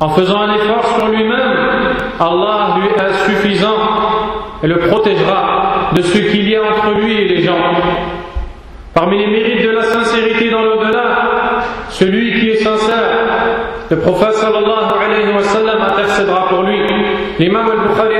en 0.00 0.10
faisant 0.10 0.42
un 0.42 0.54
effort 0.54 0.98
sur 0.98 1.08
lui-même, 1.08 1.94
Allah 2.20 2.76
lui 2.76 2.88
est 2.88 3.14
suffisant 3.24 3.76
et 4.62 4.66
le 4.66 4.78
protégera 4.80 5.90
de 5.94 6.02
ce 6.02 6.18
qu'il 6.18 6.48
y 6.48 6.56
a 6.56 6.62
entre 6.62 6.90
lui 7.00 7.12
et 7.22 7.28
les 7.28 7.42
gens. 7.42 7.56
Parmi 8.94 9.18
les 9.18 9.26
mérites 9.26 9.66
de 9.66 9.70
la 9.70 9.82
sincérité 9.82 10.50
dans 10.50 10.62
l'au-delà, 10.62 11.58
celui 11.88 12.38
qui 12.38 12.50
est 12.50 12.62
sincère, 12.62 13.74
le 13.90 13.98
prophète 13.98 14.34
sallallahu 14.34 14.92
alayhi 15.04 15.34
wa 15.34 15.42
sallam 15.42 15.82
intercédera 15.82 16.46
pour 16.48 16.62
lui. 16.62 16.78
L'imam 17.40 17.66
al-Bukhari 17.68 18.14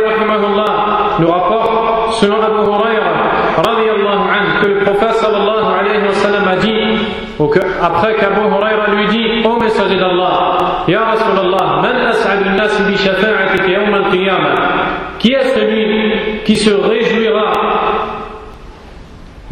nous 1.20 1.30
rapporte, 1.30 2.14
selon 2.14 2.42
Abu 2.42 2.68
Huraira, 2.68 3.12
radiallahu 3.56 4.24
anhu, 4.34 4.62
que 4.62 4.66
le 4.66 4.78
prophète 4.80 5.14
sallallahu 5.14 5.78
alayhi 5.78 6.06
wa 6.08 6.12
sallam 6.12 6.48
a 6.48 6.56
dit, 6.56 7.06
ou 7.38 7.46
que, 7.46 7.60
après 7.80 8.14
qu'Abu 8.16 8.40
Huraira 8.40 8.88
lui 8.90 9.06
dit, 9.08 9.46
ô 9.46 9.56
messager 9.60 9.96
d'Allah, 9.96 10.84
Ya 10.88 11.04
Rasulallah, 11.04 11.82
man 11.82 11.96
as'adu 12.08 12.50
nas 12.56 12.80
bi 12.86 12.96
shafa'atik 12.96 13.68
yawm 13.68 13.94
al-qiyamah, 13.94 14.54
qui 15.20 15.32
est 15.32 15.54
celui 15.54 16.42
qui 16.44 16.56
se 16.56 16.70
réjouira 16.70 17.03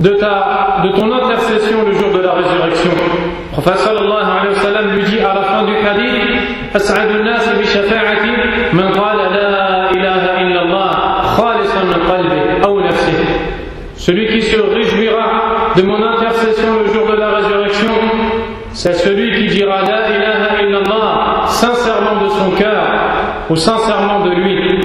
de, 0.02 0.10
ta, 0.12 0.82
de 0.84 0.90
ton 1.00 1.12
intercession 1.12 1.78
le 1.86 1.94
jour 1.94 2.12
de 2.14 2.20
la 2.20 2.32
résurrection. 2.34 2.92
Le 2.92 3.52
prophète 3.62 3.80
sallallahu 3.80 4.26
alayhi 4.40 4.56
wa 4.56 4.62
sallam 4.62 4.92
lui 4.96 5.04
dit 5.04 5.20
à 5.20 5.34
la 5.34 5.42
fin 5.44 5.64
du 5.64 5.74
hadith 5.76 6.58
أسعد 6.76 7.10
الناس 7.10 7.50
بشفاعتي 7.50 8.36
من 8.74 8.88
قال 8.92 9.18
لا 9.18 9.92
إله 9.92 10.24
إلا 10.42 10.62
الله 10.62 11.22
خالصا 11.22 11.84
من 11.84 12.02
قلبه 12.12 12.66
أو 12.66 12.80
نفسه 12.80 13.20
Celui 13.98 14.28
qui 14.28 14.42
se 14.42 14.58
réjouira 14.58 15.74
de 15.76 15.82
mon 15.82 16.02
intercession 16.02 16.70
le 16.86 16.94
jour 16.94 17.08
de 17.12 17.16
la 17.18 17.30
résurrection, 17.38 17.92
c'est 18.72 18.94
celui 18.94 19.32
qui 19.38 19.48
dira 19.56 19.82
La 19.82 20.10
ilaha 20.16 20.62
illallah 20.62 21.46
sincèrement 21.48 22.22
de 22.24 22.30
son 22.30 22.52
cœur 22.52 22.84
ou 23.50 23.56
sincèrement 23.56 24.20
de 24.26 24.30
lui. 24.30 24.82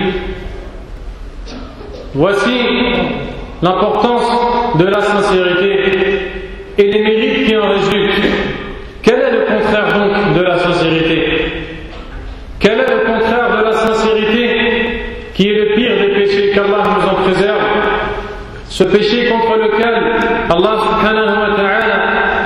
Voici 2.15 2.57
l'importance 3.62 4.31
de 4.76 4.86
la 4.86 5.02
sincérité 5.02 6.20
et 6.78 6.84
les 6.84 7.04
mérites 7.04 7.48
qui 7.48 7.58
en 7.58 7.70
résultent. 7.70 8.26
Quel 9.02 9.20
est 9.20 9.32
le 9.32 9.46
contraire 9.46 9.88
donc 9.94 10.38
de 10.38 10.42
la 10.42 10.58
sincérité? 10.58 11.46
Quel 12.60 12.80
est 12.80 12.90
le 12.90 13.14
contraire 13.14 13.58
de 13.58 13.64
la 13.64 13.72
sincérité 13.74 14.50
qui 15.34 15.50
est 15.50 15.54
le 15.54 15.76
pire 15.76 15.98
des 16.02 16.14
péchés 16.14 16.52
qu'Allah 16.54 16.84
nous 16.84 17.08
en 17.10 17.24
préserve? 17.24 17.62
Ce 18.70 18.84
péché 18.84 19.30
contre 19.30 19.58
lequel 19.58 19.96
Allah 20.50 20.76
subhanahu 20.84 21.50
wa 21.50 21.56
ta'ala 21.56 22.00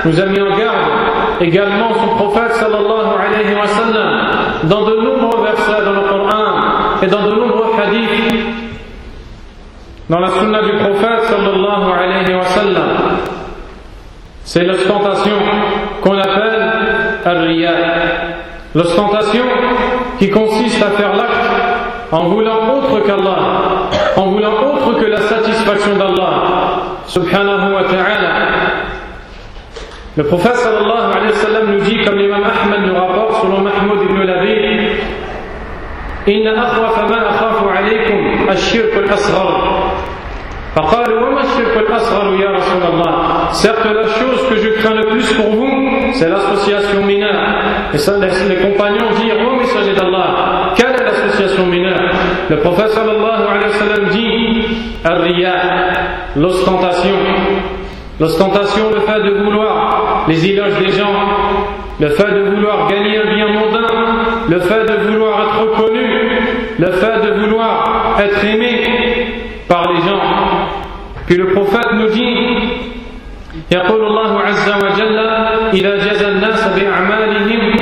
nous 0.04 0.20
a 0.20 0.26
mis 0.26 0.40
en 0.40 0.56
garde, 0.56 1.40
également 1.40 1.92
son 1.94 2.16
prophète 2.16 2.52
sallallahu 2.52 3.10
alayhi 3.18 3.54
wa 3.54 3.66
sallam, 3.66 4.28
dans 4.64 4.84
de 4.84 4.96
nombreux 4.96 5.42
versets 5.42 5.84
dans 5.84 5.92
le 5.92 6.08
Coran 6.08 7.02
et 7.02 7.06
dans 7.06 7.22
de 7.22 7.30
nombreux 7.34 7.72
hadiths 7.82 8.46
dans 10.08 10.20
la 10.20 10.28
sunna 10.28 10.62
du 10.62 10.76
prophète 10.76 11.22
sallallahu 11.22 11.92
alayhi 11.92 12.34
wa 12.34 12.42
sallam, 12.42 13.18
c'est 14.51 14.63
l'ostentation 14.63 15.35
qu'on 16.01 16.17
appelle 16.17 16.71
al-riya. 17.25 17.71
L'ostentation 18.75 19.43
qui 20.19 20.29
consiste 20.29 20.81
à 20.81 20.91
faire 20.91 21.15
l'acte 21.15 22.11
en 22.11 22.23
voulant 22.25 22.77
autre 22.77 22.99
qu'Allah, 23.05 23.89
en 24.15 24.25
voulant 24.27 24.53
autre 24.73 24.99
que 24.99 25.05
la 25.05 25.21
satisfaction 25.21 25.97
d'Allah, 25.97 26.43
subhanahu 27.07 27.73
wa 27.73 27.83
ta'ala. 27.83 28.31
Le 30.15 30.23
prophète 30.23 30.55
sallallahu 30.55 31.11
alayhi 31.13 31.31
wa 31.31 31.37
sallam 31.37 31.71
nous 31.73 31.81
dit, 31.81 32.03
comme 32.03 32.17
l'imam 32.17 32.43
Ahmed 32.43 32.87
nous 32.87 32.95
rapporte 32.95 33.41
selon 33.41 33.61
Mahmoud 33.61 34.03
ibn 34.03 34.21
Labi, 34.23 34.57
إن 36.27 36.47
أخوف 36.47 36.99
ما 36.99 37.29
أخاف 37.29 37.67
عليكم 37.67 38.49
الشرك 38.49 38.93
الأصغر 38.97 39.70
Certes, 43.52 43.84
la 43.84 44.08
chose 44.08 44.48
que 44.48 44.56
je 44.56 44.68
crains 44.80 44.94
le 44.94 45.06
plus 45.06 45.30
pour 45.34 45.50
vous, 45.50 45.70
c'est 46.14 46.28
l'association 46.28 47.04
mineure. 47.04 47.34
Et 47.92 47.98
ça, 47.98 48.14
les 48.18 48.56
compagnons 48.56 49.10
dirent, 49.20 49.36
oh 49.46 49.60
messager 49.60 49.92
d'Allah, 49.92 50.72
quelle 50.74 50.94
est 50.98 51.04
l'association 51.04 51.66
mineure? 51.66 52.10
Le 52.48 52.56
prophète 52.60 52.88
sallallahu 52.88 53.42
alayhi 53.50 53.72
wa 53.72 53.78
sallam 53.78 54.08
dit, 54.08 54.64
Ar-riya, 55.04 55.52
l'ostentation. 56.36 57.16
L'ostentation, 58.18 58.84
le 58.94 59.00
fait 59.00 59.20
de 59.22 59.44
vouloir 59.44 60.24
les 60.28 60.46
éloges 60.46 60.78
des 60.78 60.92
gens, 60.92 61.12
le 62.00 62.08
fait 62.08 62.32
de 62.32 62.50
vouloir 62.50 62.88
gagner 62.88 63.18
un 63.18 63.34
bien 63.34 63.48
mondain, 63.48 63.86
le 64.48 64.60
fait 64.60 64.84
de 64.86 65.10
vouloir 65.10 65.40
être 65.40 65.60
reconnu, 65.60 66.06
le 66.78 66.86
fait 66.92 67.26
de 67.26 67.40
vouloir 67.40 68.16
être 68.18 68.44
aimé 68.44 69.26
par 69.68 69.92
les 69.92 70.00
gens. 70.00 70.31
Puis 71.31 71.35
le 71.35 71.47
prophète 71.53 71.93
nous 71.93 72.09
dit 72.09 72.37
يقول 73.71 74.01
الله 74.07 74.39
عز 74.41 74.69
وجل 74.69 75.17
إذا 75.73 75.97
جزى 75.97 76.27
الناس 76.27 76.67
بأعمالهم 76.75 77.75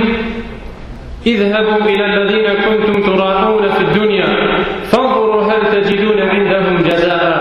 اذهبوا 1.27 1.85
إلى 1.85 2.05
الذين 2.05 2.47
كنتم 2.53 3.01
تراءون 3.01 3.69
في 3.69 3.81
الدنيا 3.81 4.27
فانظروا 4.91 5.43
هل 5.43 5.61
تجدون 5.81 6.19
عندهم 6.21 6.77
جزاء 6.89 7.35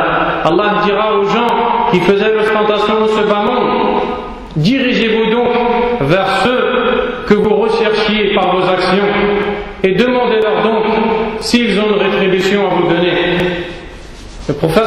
Allah 0.45 0.83
dira 0.85 1.15
aux 1.17 1.25
gens 1.25 1.53
qui 1.91 2.01
faisaient 2.01 2.35
l'ostentation 2.35 3.01
dans 3.01 3.09
ce 3.09 3.23
bas 3.31 3.45
monde 3.49 4.03
dirigez-vous 4.57 5.31
donc 5.31 5.49
vers 6.03 6.29
ceux 6.45 6.63
que 7.27 7.35
vous 7.35 7.55
recherchiez 7.65 8.35
par 8.35 8.55
vos 8.55 8.69
actions 8.69 9.11
et 9.83 9.93
demandez-leur 9.93 10.63
donc 10.63 10.85
s'ils 11.41 11.79
ont 11.81 11.89
une 11.95 12.03
rétribution 12.03 12.61
à 12.71 12.75
vous 12.75 12.89
donner. 12.89 13.15
Le 14.49 14.55
prophète 14.55 14.87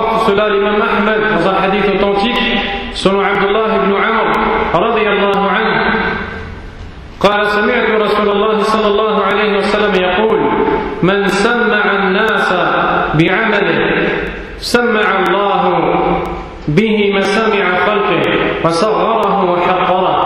rapporte 0.00 0.30
cela 0.30 0.48
l'imam 0.48 0.76
Ahmed 0.80 1.20
dans 1.20 1.48
un 1.48 1.54
hadith 1.62 1.84
authentique, 1.94 2.58
selon 2.94 3.20
Abdullah 3.20 3.68
ibn 3.76 3.92
Amr, 3.92 4.32
radiyallahu 4.72 5.44
anhu, 5.48 5.80
قال 7.20 7.46
سمعت 7.46 7.90
رسول 8.00 8.28
الله 8.32 8.62
صلى 8.62 8.86
الله 8.86 9.14
عليه 9.24 9.58
وسلم 9.58 9.92
يقول 9.92 10.40
من 11.02 11.28
سمع 11.28 11.84
الناس 12.00 12.48
بعمله 13.14 13.80
سمع 14.60 15.08
الله 15.20 15.62
به 16.68 16.96
مسامع 17.20 17.64
خلقه 17.86 18.24
وصغره 18.64 19.36
وحقره 19.52 20.16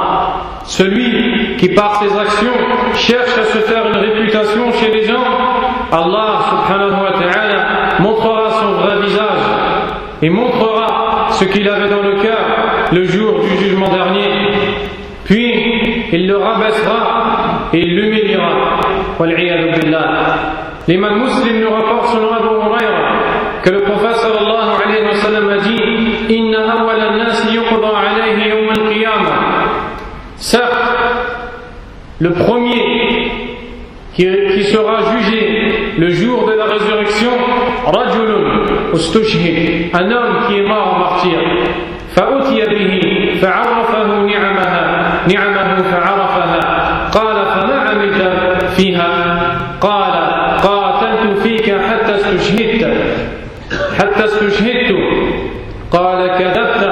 Celui 0.67 1.57
qui 1.59 1.69
par 1.75 1.99
ses 2.01 2.15
actions 2.17 2.59
cherche 2.95 3.37
à 3.43 3.45
se 3.53 3.59
faire 3.59 3.85
une 3.91 3.99
réputation 3.99 4.73
chez 4.73 4.91
les 4.95 5.05
gens, 5.05 5.27
Allah 5.91 6.31
subhanahu 6.49 7.03
wa 7.03 7.13
ta'ala 7.19 7.35
visage 8.01 8.34
et 10.25 10.31
montrera 10.31 11.27
ce 11.33 11.45
qu'il 11.45 11.69
avait 11.69 11.91
dans 11.91 12.01
le 12.01 12.15
cœur 12.23 12.47
le 12.93 13.05
jour 13.05 13.41
du 13.41 13.59
jugement 13.63 13.91
dernier. 13.91 14.31
Puis 15.27 15.53
il 16.13 16.27
le 16.27 16.39
rabaissera 16.39 17.69
et 17.75 17.81
il 17.81 17.95
l'humiliera. 17.95 18.81
L'imam 20.89 21.21
muslim 21.21 21.61
nous 21.61 21.71
rapporte 21.71 22.07
selon 22.15 22.33
Abu 22.33 22.47
Huraira 22.47 23.61
que 23.63 23.71
le 23.71 23.83
prophète 23.83 24.17
sallallahu 24.17 24.83
alayhi 24.87 25.07
wa 25.07 25.15
sallam 25.15 25.49
a 25.51 25.59
dit 25.59 26.35
Inna 26.35 26.73
awwal 26.73 27.01
an-nas 27.01 27.45
yuqda 27.53 27.89
alayhi 27.89 28.49
yawm 28.49 28.69
al-qiyamah 28.71 29.41
Certes, 30.37 30.75
le 32.19 32.31
premier 32.31 33.31
qui, 34.15 34.27
qui, 34.55 34.65
sera 34.65 35.01
jugé 35.17 35.93
le 35.99 36.09
jour 36.09 36.47
de 36.47 36.53
la 36.53 36.65
résurrection, 36.65 37.31
rajulun 37.87 38.54
ustushhid, 38.95 39.91
un 39.93 40.11
homme 40.13 40.37
qui 40.47 40.61
martyr. 40.63 41.43
فأتي 42.15 42.63
به 42.71 42.93
فعرفه 43.43 44.07
نعمها 44.31 44.85
نعمه 45.29 45.83
فعرفها. 45.83 46.61
قال 47.17 47.37
فما 47.47 47.79
عملت 47.89 48.21
فيها؟ 48.77 49.13
قال 49.81 50.15
قاتلت 50.63 51.39
فيك 51.43 51.67
حتى 51.89 52.15
استشهدت 52.15 52.83
حتى 53.99 54.25
استشهدت. 54.25 54.91
قال 55.93 56.21
كذبت 56.39 56.83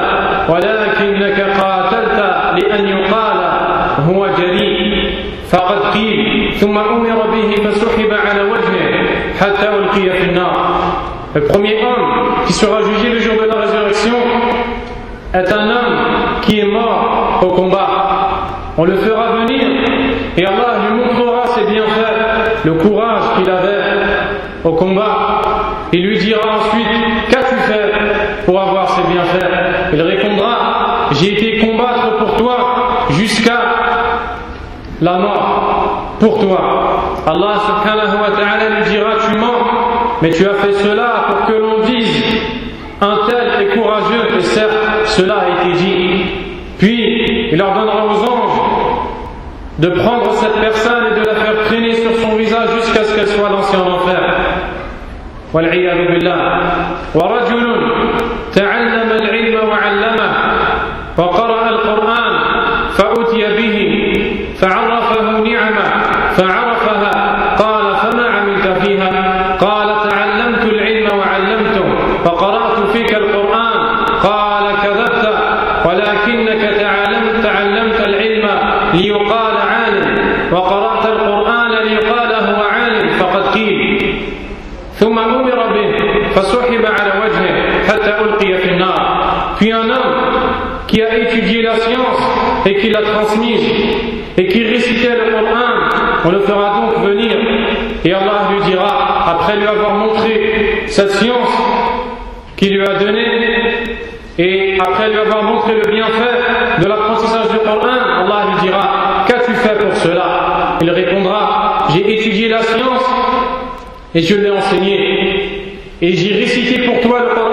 ولكنك 0.48 1.38
قاتلت 1.60 2.18
لأن 2.58 2.88
يقال 2.88 3.38
هو 4.08 4.20
جريء. 4.38 4.82
فقد 5.50 5.80
قيل 5.94 6.52
ثم 6.60 6.78
أمر 6.78 7.26
به 7.34 7.50
فسحب 7.64 8.10
على 8.26 8.42
وجهه 8.42 8.90
حتى 9.40 9.68
ألقي 9.68 10.10
في 10.18 10.24
النار. 10.24 10.71
Le 11.34 11.40
premier 11.44 11.82
homme 11.82 12.44
qui 12.46 12.52
sera 12.52 12.82
jugé 12.82 13.08
le 13.14 13.20
jour 13.20 13.34
de 13.42 13.48
la 13.48 13.60
résurrection 13.62 14.14
est 15.32 15.50
un 15.50 15.70
homme 15.70 15.96
qui 16.42 16.60
est 16.60 16.66
mort 16.66 17.40
au 17.42 17.46
combat. 17.48 17.88
On 18.76 18.84
le 18.84 18.96
fera 18.96 19.32
venir 19.38 19.66
et 20.36 20.44
Allah 20.44 20.74
lui 20.90 20.98
montrera 20.98 21.46
ses 21.54 21.64
bienfaits, 21.72 22.64
le 22.64 22.74
courage 22.74 23.22
qu'il 23.38 23.50
avait 23.50 23.82
au 24.62 24.72
combat. 24.72 25.40
Il 25.92 26.06
lui 26.06 26.18
dira 26.18 26.40
ensuite 26.58 26.86
Qu'as-tu 27.30 27.54
fait 27.70 27.92
pour 28.44 28.60
avoir 28.60 28.90
ces 28.90 29.02
bienfaits? 29.10 29.90
Il 29.94 30.02
répondra 30.02 31.08
J'ai 31.12 31.32
été 31.32 31.66
combattre 31.66 32.16
pour 32.18 32.36
toi 32.36 32.56
jusqu'à 33.10 33.58
la 35.00 35.18
mort. 35.18 36.12
pour 36.22 36.38
toi. 36.38 36.60
Allah 37.26 37.54
subhanahu 37.66 38.22
wa 38.22 38.30
ta'ala 38.36 38.78
lui 38.78 38.90
dira 38.90 39.10
Tu 39.26 39.38
mens, 39.38 39.71
mais 40.21 40.31
tu 40.31 40.45
as 40.47 40.53
fait 40.55 40.73
cela 40.73 41.25
pour 41.27 41.45
que 41.47 41.53
l'on 41.53 41.79
dise 41.85 42.23
Un 43.01 43.19
tel 43.29 43.61
est 43.61 43.75
courageux, 43.75 44.37
et 44.37 44.41
certes, 44.41 45.05
cela 45.05 45.35
a 45.35 45.61
été 45.61 45.77
dit. 45.77 46.25
Puis 46.79 47.49
il 47.51 47.61
ordonnera 47.61 48.05
aux 48.05 48.23
anges 48.23 48.61
de 49.79 49.89
prendre 49.89 50.33
cette 50.33 50.59
personne 50.59 51.05
et 51.11 51.19
de 51.19 51.25
la 51.25 51.35
faire 51.35 51.65
traîner 51.65 51.93
sur 51.93 52.17
son 52.17 52.35
visage 52.35 52.69
jusqu'à 52.81 53.03
ce 53.03 53.15
qu'elle 53.15 53.27
soit 53.27 53.49
lancée 53.49 53.77
en 53.77 53.91
enfer. 53.93 54.21
والعياذ 55.53 56.07
بالله 56.07 56.41
ورجل 57.15 57.65
تعلم 58.53 59.09
العلم 59.11 59.69
وعلمه 59.69 60.30
qui 92.82 92.90
l'a 92.90 93.02
transmise 93.02 93.62
et 94.36 94.48
qui 94.48 94.64
récitait 94.64 95.14
le 95.14 95.30
Coran, 95.30 96.24
on 96.24 96.30
le 96.30 96.40
fera 96.40 96.80
donc 96.80 97.08
venir. 97.08 97.30
Et 98.04 98.12
Allah 98.12 98.48
lui 98.50 98.60
dira, 98.64 99.24
après 99.28 99.56
lui 99.56 99.66
avoir 99.66 99.94
montré 99.94 100.82
cette 100.86 101.10
science 101.12 101.48
qu'il 102.56 102.74
lui 102.76 102.82
a 102.84 102.94
donnée 102.94 103.26
et 104.36 104.78
après 104.80 105.10
lui 105.10 105.18
avoir 105.18 105.44
montré 105.44 105.74
le 105.74 105.92
bienfait 105.92 106.80
de 106.80 106.86
l'apprentissage 106.86 107.50
du 107.50 107.58
Coran, 107.58 107.86
Allah 108.24 108.46
lui 108.50 108.66
dira, 108.66 109.24
qu'as-tu 109.28 109.52
fait 109.52 109.78
pour 109.78 109.94
cela? 109.96 110.78
Il 110.80 110.90
répondra, 110.90 111.86
j'ai 111.94 112.14
étudié 112.14 112.48
la 112.48 112.62
science 112.62 113.04
et 114.14 114.20
je 114.20 114.34
l'ai 114.34 114.50
enseigné 114.50 115.76
et 116.00 116.12
j'ai 116.16 116.34
récité 116.34 116.82
pour 116.82 117.00
toi 117.00 117.20
le 117.20 117.34
Coran. 117.34 117.52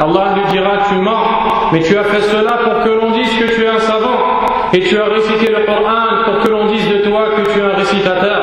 Allah 0.00 0.34
lui 0.34 0.50
dira, 0.50 0.70
tu 0.88 0.94
mens, 0.96 1.70
mais 1.72 1.80
tu 1.80 1.96
as 1.96 2.04
fait 2.04 2.22
cela 2.22 2.58
pour 2.64 2.82
que 2.82 2.88
l'on 2.88 3.10
dise 3.12 3.30
que 3.38 3.54
tu 3.54 3.62
es 3.62 3.68
un 3.68 3.78
savant 3.78 4.37
et 4.73 4.79
tu 4.81 4.97
as 4.97 5.05
récité 5.05 5.51
le 5.51 5.65
Coran 5.65 6.23
pour 6.25 6.39
que 6.43 6.49
l'on 6.49 6.65
dise 6.65 6.87
de 6.89 6.97
toi 7.09 7.25
que 7.35 7.51
tu 7.51 7.59
es 7.59 7.61
un 7.61 7.75
récitateur. 7.75 8.41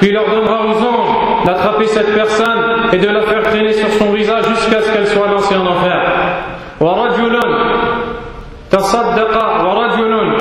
Puis 0.00 0.08
il 0.10 0.16
ordonnera 0.16 0.64
aux 0.64 0.78
anges 0.78 1.44
d'attraper 1.44 1.86
cette 1.86 2.14
personne 2.14 2.90
et 2.92 2.98
de 2.98 3.08
la 3.08 3.22
faire 3.22 3.42
traîner 3.42 3.72
sur 3.72 3.88
son 3.90 4.12
visage 4.12 4.44
jusqu'à 4.48 4.82
ce 4.82 4.92
qu'elle 4.92 5.06
soit 5.06 5.28
lancée 5.28 5.56
en 5.56 5.66
enfer. 5.66 6.00
ورجل 6.80 7.40
تصدق 8.70 9.34
ورجل 9.64 10.36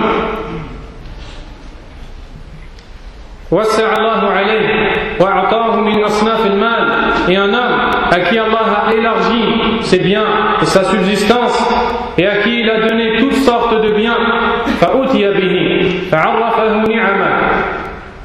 وسع 3.52 3.94
الله 3.98 4.30
عليه 4.30 4.68
وأعطاه 5.20 5.76
من 5.76 6.04
أصناف 6.04 6.46
المال 6.46 6.86
et 7.30 7.38
un 7.38 7.54
homme 7.54 7.80
à 8.12 8.20
qui 8.20 8.38
Allah 8.38 8.88
a 8.88 8.94
élargi 8.94 9.82
ses 9.82 10.00
biens 10.00 10.28
et 10.62 10.66
sa 10.66 10.84
subsistance 10.84 11.58
et 12.18 12.28
à 12.28 12.38
qui 12.38 12.60
il 12.60 12.70
a 12.70 12.88
donné 12.88 13.18
toutes 13.20 13.34
sortes 13.34 13.82
de 13.82 13.92
biens 13.92 14.18
فأتي 14.82 15.32
به 15.32 15.56
فعرفه 16.12 16.74
نعمه 16.74 17.38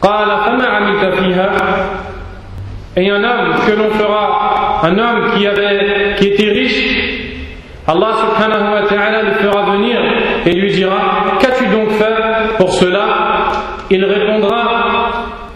قال 0.02 0.28
فما 0.28 0.66
عملت 0.66 1.14
فيها 1.14 1.50
et 2.96 3.08
un 3.08 3.22
homme 3.22 3.54
que 3.66 3.72
l'on 3.72 3.90
fera 3.90 4.80
un 4.82 4.98
homme 4.98 5.30
qui 5.36 5.46
avait 5.46 6.16
qui 6.18 6.26
était 6.28 6.50
riche 6.50 7.30
Allah 7.86 8.12
subhanahu 8.22 8.74
wa 8.74 8.82
ta'ala 8.88 9.22
le 9.22 9.32
fera 9.32 9.62
venir 9.72 9.96
et 10.44 10.52
lui 10.52 10.70
dira 10.72 11.36
Qu'as-tu 11.40 11.66
donc 11.68 11.90
fait 11.92 12.56
pour 12.58 12.72
cela 12.72 13.04
Il 13.90 14.04
répondra 14.04 14.62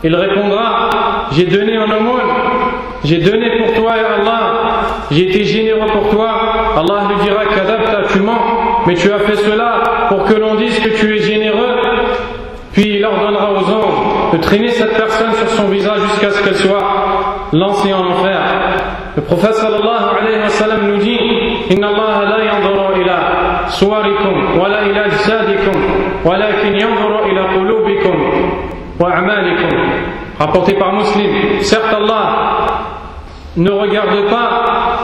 Il 0.02 0.14
répondra 0.14 0.90
J'ai 1.32 1.46
donné 1.46 1.76
en 1.78 1.90
aumône, 1.90 2.30
j'ai 3.04 3.18
donné 3.18 3.58
pour 3.58 3.74
toi 3.74 3.94
et 3.96 4.20
Allah, 4.20 4.52
j'ai 5.10 5.28
été 5.28 5.44
généreux 5.44 5.86
pour 5.92 6.10
toi. 6.10 6.30
Allah 6.76 7.08
lui 7.08 7.24
dira 7.24 7.44
Kadabta, 7.46 8.02
tu 8.12 8.20
mens, 8.20 8.38
mais 8.87 8.95
tu 8.95 9.11
as 9.11 9.19
fait 9.19 9.35
cela 9.35 10.07
pour 10.09 10.25
que 10.25 10.33
l'on 10.33 10.55
dise 10.55 10.79
que 10.79 10.89
tu 10.89 11.15
es 11.15 11.19
généreux. 11.19 11.75
Puis 12.71 12.97
il 12.97 13.05
ordonnera 13.05 13.51
aux 13.51 13.57
anges 13.57 14.31
de 14.33 14.37
traîner 14.37 14.69
cette 14.69 14.95
personne 14.95 15.33
sur 15.33 15.49
son 15.49 15.65
visage 15.65 15.99
jusqu'à 16.11 16.31
ce 16.31 16.43
qu'elle 16.43 16.55
soit 16.55 16.83
lancée 17.51 17.93
en 17.93 18.05
enfer. 18.05 18.39
Le 19.15 19.21
prophète 19.23 19.55
sallallahu 19.55 20.03
alayhi 20.21 20.41
wa 20.43 20.49
sallam 20.49 20.87
nous 20.87 20.97
dit 20.97 21.19
Inna 21.71 21.87
Allah 21.87 22.37
la 22.37 22.45
yanzuru 22.45 23.01
ila 23.01 23.69
suwarikum 23.69 24.59
wa 24.59 24.69
la 24.69 24.85
ila 24.87 25.03
ajsadikum 25.05 25.73
walakin 26.23 26.73
yanzuru 26.73 27.31
ila 27.31 27.43
qulubikum 27.53 28.15
wa 28.99 29.09
amalikum. 29.11 29.69
Rapporté 30.39 30.73
par 30.75 30.93
Muslim. 30.93 31.59
Certes, 31.61 31.93
Allah 31.93 32.65
ne 33.57 33.71
regarde 33.71 34.29
pas 34.29 34.99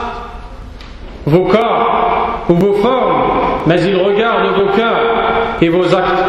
vos 1.25 1.45
corps 1.45 2.45
ou 2.47 2.53
vos 2.53 2.73
formes 2.75 3.34
mais 3.65 3.81
il 3.81 3.97
regarde 3.97 4.47
vos 4.55 4.71
cœurs 4.75 5.01
et 5.61 5.69
vos 5.69 5.93
actes. 5.95 6.23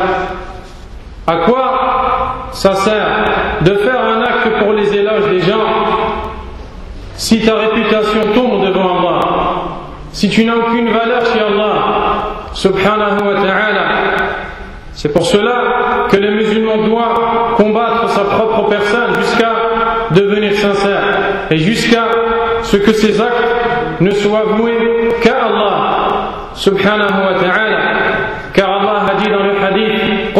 À 1.26 1.36
quoi 1.38 2.48
ça 2.52 2.74
sert 2.74 3.06
de 3.62 3.74
faire 3.74 4.00
un 4.00 4.22
acte 4.22 4.58
pour 4.60 4.72
les 4.72 4.94
éloges 4.94 5.28
des 5.30 5.40
gens 5.40 5.64
si 7.14 7.44
ta 7.44 7.54
réputation 7.54 8.20
tombe 8.34 8.64
devant 8.66 8.98
Allah 8.98 9.20
si 10.16 10.30
tu 10.30 10.46
n'as 10.46 10.56
aucune 10.56 10.88
valeur 10.88 11.20
chez 11.26 11.40
Allah, 11.40 11.74
subhanahu 12.54 13.18
wa 13.22 13.34
ta'ala, 13.34 13.84
c'est 14.94 15.12
pour 15.12 15.26
cela 15.26 16.06
que 16.08 16.16
le 16.16 16.30
musulman 16.30 16.78
doit 16.78 17.54
combattre 17.58 18.08
sa 18.08 18.22
propre 18.22 18.66
personne 18.70 19.14
jusqu'à 19.20 19.52
devenir 20.12 20.54
sincère 20.56 21.02
et 21.50 21.58
jusqu'à 21.58 22.04
ce 22.62 22.78
que 22.78 22.94
ses 22.94 23.20
actes 23.20 24.00
ne 24.00 24.10
soient 24.12 24.44
voués 24.56 25.10
qu'à 25.22 25.35
subhanahu 26.56 27.20
wa 27.20 27.38
ta'ala, 27.40 27.78
car 28.52 28.68
Allah 28.68 29.06
a 29.12 29.14
dit 29.20 29.30
dans 29.30 29.42
le 29.44 29.52
hadith 29.62 30.36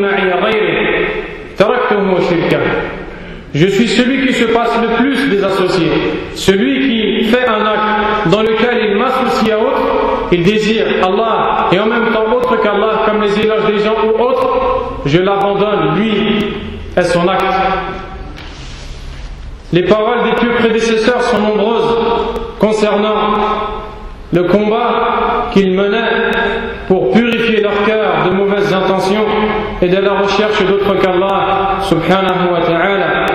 ma'i. 0.00 0.26
Je 3.54 3.66
suis 3.68 3.88
celui 3.88 4.26
qui 4.26 4.34
se 4.34 4.44
passe 4.46 4.78
le 4.82 5.02
plus 5.02 5.30
des 5.30 5.42
associés, 5.42 5.90
celui 6.34 6.80
qui 6.80 7.24
fait 7.24 7.46
un 7.48 7.64
acte 7.64 8.28
dans 8.30 8.42
lequel 8.42 8.90
il 8.90 8.96
m'associe 8.98 9.54
à 9.54 9.58
autre, 9.58 10.28
il 10.32 10.42
désire 10.42 10.86
Allah 11.02 11.68
et 11.72 11.78
en 11.78 11.86
même 11.86 12.12
temps 12.12 12.30
autre 12.36 12.56
qu'Allah, 12.60 13.02
comme 13.06 13.22
les 13.22 13.38
éloges 13.40 13.64
des 13.66 13.78
gens 13.78 13.94
ou 14.04 14.20
autres, 14.20 15.00
je 15.06 15.20
l'abandonne, 15.20 15.96
lui, 15.96 16.44
et 16.98 17.02
son 17.02 17.26
acte. 17.28 17.44
Les 19.75 19.83
paroles 19.83 20.23
des 20.25 20.35
pieux 20.35 20.51
prédécesseurs 20.59 21.21
sont 21.21 21.39
nombreuses 21.39 21.97
concernant 22.59 23.37
le 24.33 24.43
combat 24.43 25.47
qu'ils 25.51 25.73
menaient 25.73 26.31
pour 26.87 27.11
purifier 27.11 27.61
leur 27.61 27.83
cœur 27.85 28.25
de 28.25 28.31
mauvaises 28.31 28.73
intentions 28.73 29.25
et 29.81 29.87
de 29.87 29.97
la 29.97 30.13
recherche 30.19 30.65
d'autre 30.65 30.93
qu'Allah 31.01 31.79
subhanahu 31.81 32.51
wa 32.53 32.61
ta'ala. 32.61 33.25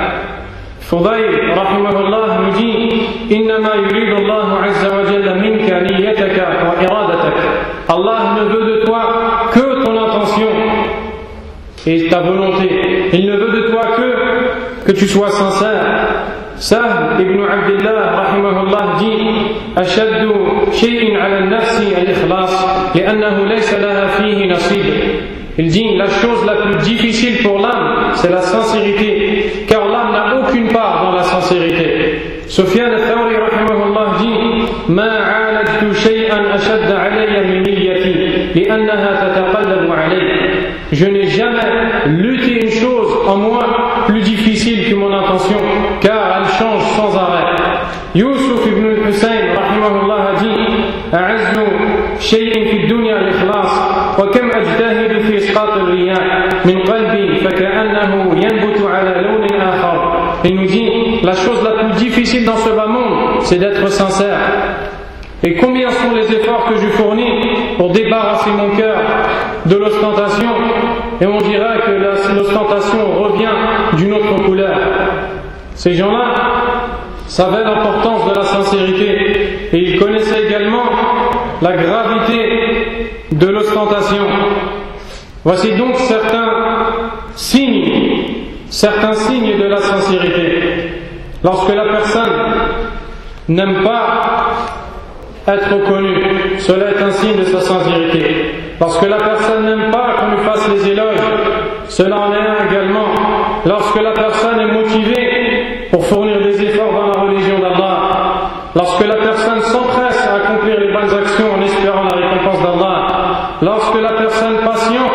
فضيل 0.90 1.59
رحمه 1.59 1.90
الله 2.00 2.26
nous 2.46 2.52
dit 2.54 3.32
إنما 3.32 3.74
يريد 3.74 4.12
الله 4.22 4.48
عز 4.64 4.84
وجل 4.86 5.26
منك 5.42 5.68
نيتك 5.90 6.38
وإرادتك 6.66 7.36
Allah 7.88 8.18
ne 8.38 8.44
veut 8.44 8.64
de 8.70 8.84
toi 8.84 9.02
que 9.52 9.84
ton 9.84 9.94
intention 10.07 10.46
et 11.86 12.07
ta 12.09 12.20
volonté 12.20 12.68
il 13.12 13.26
ne 13.26 13.36
veut 13.36 13.52
de 13.62 13.68
toi 13.70 13.80
que 13.96 14.86
que 14.86 14.92
tu 14.92 15.09
sois 15.09 15.30
sincère 15.30 15.99
سهل 16.62 17.22
ابن 17.22 17.43
عبد 17.43 17.70
الله 17.70 18.22
رحمه 18.22 18.62
الله 18.64 18.99
dit 18.99 19.78
أشد 19.78 20.32
شيء 20.72 21.18
على 21.18 21.39
النفس 21.39 21.82
الإخلاص 21.97 22.66
لأنه 22.95 23.45
ليس 23.45 23.74
لها 23.74 24.07
فيه 24.07 24.45
نصيب 24.53 24.93
Il 25.57 25.68
dit 25.68 25.97
la 25.97 26.07
chose 26.07 26.45
la 26.45 26.55
plus 26.64 26.78
difficile 26.78 27.43
pour 27.43 27.59
l'âme, 27.59 28.14
c'est 28.16 28.32
la 28.32 28.41
sincérité, 28.41 29.66
car 29.68 29.86
l'âme 29.86 30.14
n'a 30.14 30.39
aucune 30.39 30.70
part 30.70 31.03
dans 31.03 31.12
la 31.12 31.24
sincérité. 31.24 32.22
Sufyan 32.47 32.86
al-Thawri 32.86 33.36
dit 34.20 34.62
ما 34.89 35.12
عالجت 35.20 35.95
شيئا 35.95 36.55
أشد 36.55 36.91
علي 36.91 37.47
من 37.47 37.62
نيتي 37.62 38.47
لأنها 38.55 39.12
تتقلب 39.24 39.91
علي 39.91 40.41
Je 40.91 41.05
n'ai 41.05 41.28
jamais 41.28 41.72
lutté 42.07 42.66
une 42.66 42.70
chose 42.70 43.12
en 43.26 43.38
moi 43.38 43.70
Il 60.43 60.55
nous 60.55 60.65
dit, 60.65 60.89
la 61.23 61.34
chose 61.34 61.63
la 61.63 61.84
plus 61.84 61.93
difficile 61.97 62.45
dans 62.45 62.57
ce 62.57 62.69
bas 62.69 62.88
monde, 62.88 63.41
c'est 63.41 63.57
d'être 63.57 63.88
sincère. 63.89 64.38
Et 65.43 65.55
combien 65.55 65.89
sont 65.89 66.13
les 66.15 66.32
efforts 66.36 66.65
que 66.65 66.75
je 66.75 66.88
fournis 66.88 67.75
pour 67.77 67.91
débarrasser 67.91 68.49
mon 68.51 68.75
cœur 68.75 68.97
de 69.65 69.75
l'ostentation 69.75 70.49
Et 71.19 71.25
on 71.25 71.38
dira 71.39 71.77
que 71.77 71.91
l'ostentation 72.36 73.21
revient 73.21 73.49
d'une 73.97 74.13
autre 74.13 74.43
couleur. 74.45 74.77
Ces 75.75 75.93
gens-là 75.93 76.36
savaient 77.27 77.63
l'importance 77.63 78.29
de 78.29 78.36
la 78.36 78.43
sincérité 78.43 79.69
et 79.73 79.77
ils 79.77 79.99
connaissaient 79.99 80.43
également 80.47 80.84
la 81.62 81.74
gravité 81.74 83.24
de 83.32 83.47
l'ostentation. 83.47 84.26
Voici 85.43 85.72
donc 85.74 85.95
certains 85.95 86.49
signes, 87.36 87.93
certains 88.70 89.14
signes 89.14 89.57
de 89.57 89.66
la 89.66 89.78
sincérité. 89.78 90.91
Lorsque 91.43 91.74
la 91.74 91.86
personne 91.86 92.34
n'aime 93.49 93.84
pas 93.84 94.51
être 95.47 95.88
connue, 95.88 96.59
cela 96.59 96.91
est 96.91 97.01
un 97.01 97.12
signe 97.12 97.38
de 97.38 97.45
sa 97.45 97.62
sincérité. 97.62 98.53
Lorsque 98.80 99.07
la 99.07 99.18
personne 99.18 99.66
n'aime 99.66 99.91
pas 99.91 100.16
qu'on 100.20 100.36
lui 100.36 100.43
fasse 100.43 100.68
les 100.70 100.89
éloges, 100.89 101.20
cela 101.88 102.20
en 102.20 102.34
est 102.34 102.38
un 102.38 102.70
également. 102.70 103.07
Lorsque 103.66 104.01
la 104.01 104.12
personne 104.12 104.59
est 104.59 104.72
motivée 104.72 105.88
pour 105.91 106.05
fournir 106.05 106.41
des 106.41 106.62
efforts 106.64 106.93
dans 106.93 107.07
la 107.07 107.22
religion 107.22 107.59
d'Allah, 107.59 108.49
lorsque 108.76 109.05
la 109.05 109.16
personne 109.16 109.62
s'empresse 109.62 110.28
à 110.28 110.36
accomplir 110.36 110.80
les 110.80 110.93
bonnes 110.93 111.14
actions 111.14 111.53
en 111.57 111.62
espérant 111.62 112.03
la 112.03 112.16
récompense 112.16 112.62
d'Allah, 112.62 113.07
lorsque 113.62 114.01
la 114.01 114.14
personne 114.14 114.57
patiente 114.64 115.12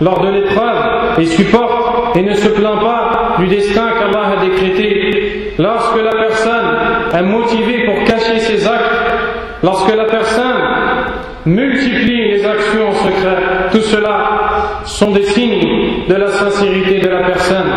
lors 0.00 0.20
de 0.20 0.30
l'épreuve 0.30 1.18
et 1.18 1.26
supporte 1.26 2.16
et 2.16 2.22
ne 2.22 2.34
se 2.34 2.48
plaint 2.48 2.80
pas 2.80 3.36
du 3.38 3.46
destin 3.46 3.88
qu'Allah 3.98 4.38
a 4.38 4.44
décrété, 4.44 5.54
lorsque 5.58 6.02
la 6.02 6.12
personne 6.12 6.76
est 7.14 7.22
motivée 7.22 7.84
pour 7.84 8.04
cacher 8.04 8.38
ses 8.38 8.66
actes, 8.66 8.84
lorsque 9.62 9.94
la 9.94 10.04
personne 10.04 10.56
multiplie 11.46 12.32
les 12.32 12.44
actions 12.44 12.88
en 12.88 12.94
secret, 12.94 13.36
tout 13.72 13.80
cela 13.80 14.80
sont 14.84 15.10
des 15.12 15.22
signes 15.22 16.06
de 16.08 16.14
la 16.14 16.30
sincérité 16.30 17.00
de 17.00 17.08
la 17.08 17.22
personne. 17.24 17.70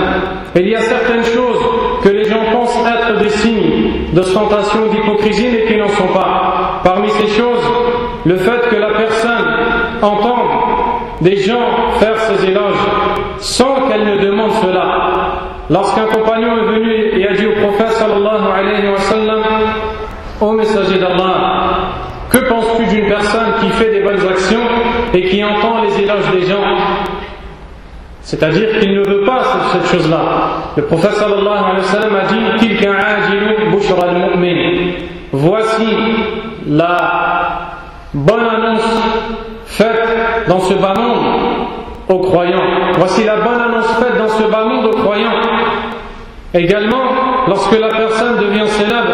il 0.55 0.67
y 0.67 0.75
a 0.75 0.81
certaines 0.81 1.23
choses 1.23 1.59
que 2.03 2.09
les 2.09 2.25
gens 2.25 2.43
pensent 2.51 2.77
être 2.85 3.19
des 3.19 3.29
signes 3.29 3.91
d'ostentation, 4.13 4.87
d'hypocrisie, 4.91 5.47
mais 5.51 5.65
qui 5.65 5.77
n'en 5.77 5.89
sont 5.89 6.13
pas. 6.13 6.81
Parmi 6.83 7.09
ces 7.11 7.27
choses, 7.27 7.63
le 8.25 8.35
fait 8.37 8.69
que 8.69 8.75
la 8.75 8.93
personne 8.93 9.45
entende 10.01 10.62
des 11.23 11.37
gens 11.37 11.91
faire 11.99 12.19
ses 12.19 12.45
éloges 12.49 12.85
sans 13.39 13.87
qu'elle 13.87 14.05
ne 14.05 14.17
demande 14.17 14.51
cela. 14.61 14.83
Lorsqu'un 15.69 16.05
compagnon 16.05 16.57
est 16.57 16.65
venu 16.73 17.19
et 17.19 17.27
a 17.27 17.33
dit 17.33 17.47
au 17.47 17.53
prophète 17.65 17.93
sallallahu 17.93 18.45
alayhi 18.53 18.89
wa 18.89 18.97
sallam, 18.99 19.41
Ô 20.41 20.51
messager 20.51 20.99
d'Allah, 20.99 21.69
que 22.29 22.39
penses-tu 22.39 22.85
d'une 22.87 23.07
personne 23.07 23.53
qui 23.61 23.69
fait 23.69 23.91
des 23.91 24.01
bonnes 24.01 24.27
actions 24.27 24.67
et 25.13 25.23
qui 25.29 25.41
entend 25.43 25.83
les 25.83 26.03
éloges 26.03 26.29
des 26.33 26.45
gens? 26.45 26.57
C'est-à-dire 28.21 28.79
qu'il 28.79 28.93
ne 28.93 29.03
veut 29.05 29.23
pas 29.23 29.41
cette 29.71 29.85
chose-là. 29.91 30.19
Le 30.75 30.83
prophète 30.83 31.13
sallallahu 31.13 31.47
alayhi 31.47 31.77
wa 31.77 31.83
sallam 31.83 32.15
a 32.15 32.25
dit 32.25 32.43
Voici 35.31 35.87
la 36.67 37.79
bonne 38.13 38.45
annonce 38.45 39.01
faite 39.73 40.47
dans 40.47 40.59
ce 40.59 40.73
bas 40.75 40.93
monde 40.95 41.25
aux 42.09 42.19
croyants. 42.19 42.61
Voici 42.97 43.23
la 43.23 43.37
bonne 43.37 43.59
annonce 43.59 43.91
faite 43.99 44.17
dans 44.17 44.29
ce 44.29 44.43
bas 44.43 44.65
monde 44.65 44.85
aux 44.85 44.97
croyants. 44.97 45.41
Également, 46.53 47.03
lorsque 47.47 47.79
la 47.79 47.89
personne 47.89 48.37
devient 48.37 48.67
célèbre 48.67 49.09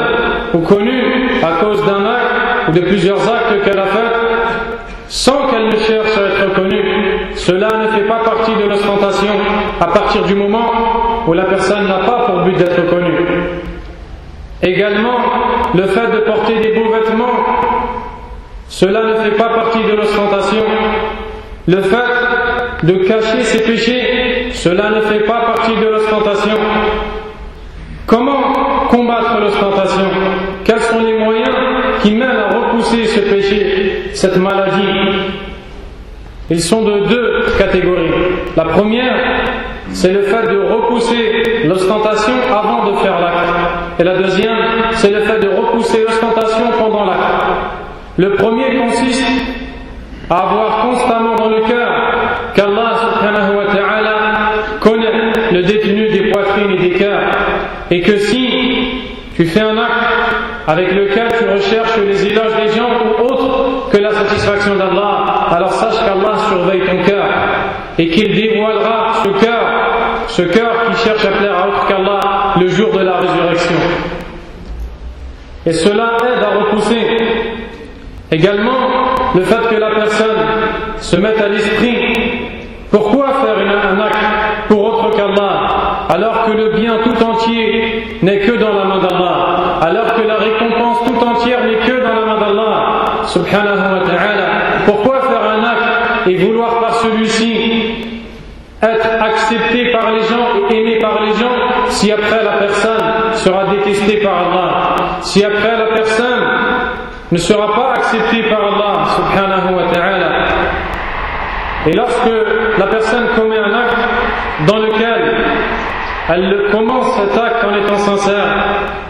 ou 0.53 0.59
connue 0.59 1.29
à 1.41 1.63
cause 1.63 1.85
d'un 1.85 2.05
acte 2.05 2.67
ou 2.67 2.71
de 2.73 2.81
plusieurs 2.81 3.21
actes 3.21 3.63
qu'elle 3.63 3.79
a 3.79 3.85
fait, 3.85 4.13
sans 5.07 5.47
qu'elle 5.47 5.67
ne 5.67 5.77
cherche 5.77 6.17
à 6.17 6.43
être 6.43 6.53
connue, 6.53 6.83
cela 7.35 7.69
ne 7.77 7.87
fait 7.87 8.07
pas 8.07 8.19
partie 8.25 8.55
de 8.55 8.67
l'ostentation 8.69 9.33
à 9.79 9.87
partir 9.87 10.23
du 10.23 10.35
moment 10.35 10.71
où 11.27 11.33
la 11.33 11.45
personne 11.45 11.87
n'a 11.87 11.99
pas 11.99 12.25
pour 12.25 12.41
but 12.41 12.57
d'être 12.57 12.89
connue. 12.89 13.25
Également, 14.61 15.17
le 15.73 15.83
fait 15.83 16.11
de 16.11 16.19
porter 16.19 16.59
des 16.59 16.73
beaux 16.73 16.91
vêtements, 16.91 17.68
cela 18.69 19.03
ne 19.03 19.15
fait 19.15 19.35
pas 19.35 19.49
partie 19.49 19.83
de 19.83 19.95
l'ostentation. 19.95 20.63
Le 21.67 21.81
fait 21.81 22.83
de 22.83 22.93
cacher 23.03 23.43
ses 23.43 23.63
péchés, 23.63 24.47
cela 24.53 24.91
ne 24.91 25.01
fait 25.01 25.21
pas 25.21 25.41
partie 25.41 25.75
de 25.75 25.85
l'ostentation. 25.87 26.55
Comment 28.05 28.53
combattre 28.89 29.39
l'ostentation 29.41 30.05
Quels 30.63 30.81
sont 30.81 30.99
les 30.99 31.17
moyens 31.17 31.49
qui 32.01 32.11
mènent 32.11 32.29
à 32.29 32.55
repousser 32.55 33.05
ce 33.05 33.19
péché, 33.21 34.11
cette 34.13 34.37
maladie? 34.37 34.87
Ils 36.51 36.61
sont 36.61 36.83
de 36.83 37.07
deux 37.07 37.45
catégories. 37.57 38.11
La 38.55 38.65
première, 38.65 39.15
c'est 39.91 40.11
le 40.11 40.23
fait 40.23 40.47
de 40.47 40.59
repousser 40.59 41.63
l'ostentation 41.65 42.33
avant 42.49 42.91
de 42.91 42.97
faire 42.97 43.19
l'acte. 43.19 43.99
Et 43.99 44.03
la 44.03 44.15
deuxième, 44.15 44.57
c'est 44.93 45.11
le 45.11 45.21
fait 45.21 45.39
de 45.39 45.49
repousser 45.49 46.03
l'ostentation 46.07 46.65
pendant 46.79 47.05
l'acte. 47.05 47.78
Le 48.19 48.31
premier 48.31 48.75
consiste 48.75 49.23
à 50.29 50.39
avoir 50.39 50.81
constamment 50.89 51.35
dans 51.35 51.47
le 51.47 51.61
cœur 51.61 51.89
qu'Allah 52.53 52.91
subhanahu 52.99 53.55
wa 53.55 53.65
ta'ala 53.73 54.15
connaît 54.81 55.31
le 55.53 55.63
détenu 55.63 56.09
des 56.09 56.29
poitrines 56.29 56.71
et 56.71 56.89
des 56.89 56.97
cœurs 56.97 57.31
et 57.89 58.01
que 58.01 58.17
si 58.17 59.05
tu 59.37 59.45
fais 59.45 59.61
un 59.61 59.77
acte 59.77 60.35
avec 60.67 60.91
lequel 60.91 61.29
tu 61.37 61.45
recherches 61.49 61.97
les 62.05 62.25
éloges 62.25 62.57
des 62.57 62.67
gens 62.73 62.89
ou 62.89 63.23
autre 63.23 63.89
que 63.89 63.97
la 63.99 64.11
satisfaction 64.11 64.75
d'Allah, 64.75 65.47
alors 65.51 65.71
sache 65.71 65.99
qu'Allah 66.03 66.37
surveille 66.49 66.81
ton 66.81 67.01
cœur 67.05 67.25
et 67.97 68.09
qu'il 68.09 68.35
dévoilera 68.35 69.13
ce 69.23 69.29
cœur, 69.45 69.63
ce 70.27 70.41
cœur 70.41 70.71
qui 70.91 71.03
cherche 71.05 71.23
à 71.23 71.31
plaire 71.37 71.57
à 71.57 71.67
autre 71.69 71.87
qu'Allah 71.87 72.19
le 72.59 72.67
jour 72.67 72.91
de 72.91 72.99
la 72.99 73.13
résurrection. 73.19 73.77
Et 75.65 75.71
cela 75.71 76.17
aide 76.25 76.43
à 76.43 76.59
repousser 76.59 77.18
également 78.31 79.15
le 79.35 79.41
fait 79.41 79.69
que 79.69 79.75
la 79.75 79.91
personne 79.91 80.37
se 80.99 81.15
mette 81.17 81.41
à 81.41 81.47
l'esprit 81.47 82.15
pourquoi 82.91 83.27
faire 83.27 83.57
un 83.57 83.99
acte 84.01 84.17
pour 84.67 84.83
autre 84.83 85.15
qu'Allah 85.15 86.05
alors 86.09 86.45
que 86.45 86.51
le 86.51 86.69
bien 86.79 86.97
tout 87.03 87.23
entier 87.23 88.19
n'est 88.21 88.39
que 88.39 88.51
dans 88.53 88.73
la 88.73 88.85
main 88.85 88.99
d'Allah 88.99 89.79
alors 89.81 90.13
que 90.15 90.21
la 90.21 90.35
récompense 90.35 90.97
tout 91.05 91.25
entière 91.25 91.63
n'est 91.65 91.87
que 91.87 92.03
dans 92.03 92.13
la 92.13 92.25
main 92.25 92.39
d'Allah 92.39 93.25
subhanahu 93.25 93.79
pourquoi 94.85 95.21
faire 95.21 95.43
un 95.43 95.63
acte 95.63 96.27
et 96.27 96.35
vouloir 96.35 96.79
par 96.79 96.95
celui-ci 96.95 97.93
être 98.81 99.07
accepté 99.21 99.91
par 99.91 100.11
les 100.11 100.21
gens 100.21 100.69
et 100.69 100.75
aimé 100.75 100.99
par 100.99 101.21
les 101.23 101.33
gens 101.33 101.51
si 101.89 102.11
après 102.11 102.43
la 102.43 102.57
personne 102.59 103.01
sera 103.33 103.65
détestée 103.65 104.17
par 104.17 104.33
Allah 104.37 104.95
si 105.21 105.43
après 105.43 105.77
la 105.77 105.95
personne 105.95 106.28
ne 107.31 107.37
sera 107.37 107.73
pas 107.73 107.93
acceptée 107.95 108.43
par 108.49 108.59
Allah 108.59 109.05
subhanahu 109.15 109.75
wa 109.75 109.91
ta'ala 109.91 110.29
et 111.87 111.93
lorsque 111.93 112.29
la 112.77 112.87
personne 112.87 113.27
commet 113.35 113.57
un 113.57 113.73
acte 113.73 113.97
dans 114.67 114.77
lequel 114.77 115.35
elle 116.29 116.67
commence 116.71 117.15
cet 117.15 117.37
acte 117.37 117.63
en 117.63 117.75
étant 117.75 117.97
sincère, 117.97 118.45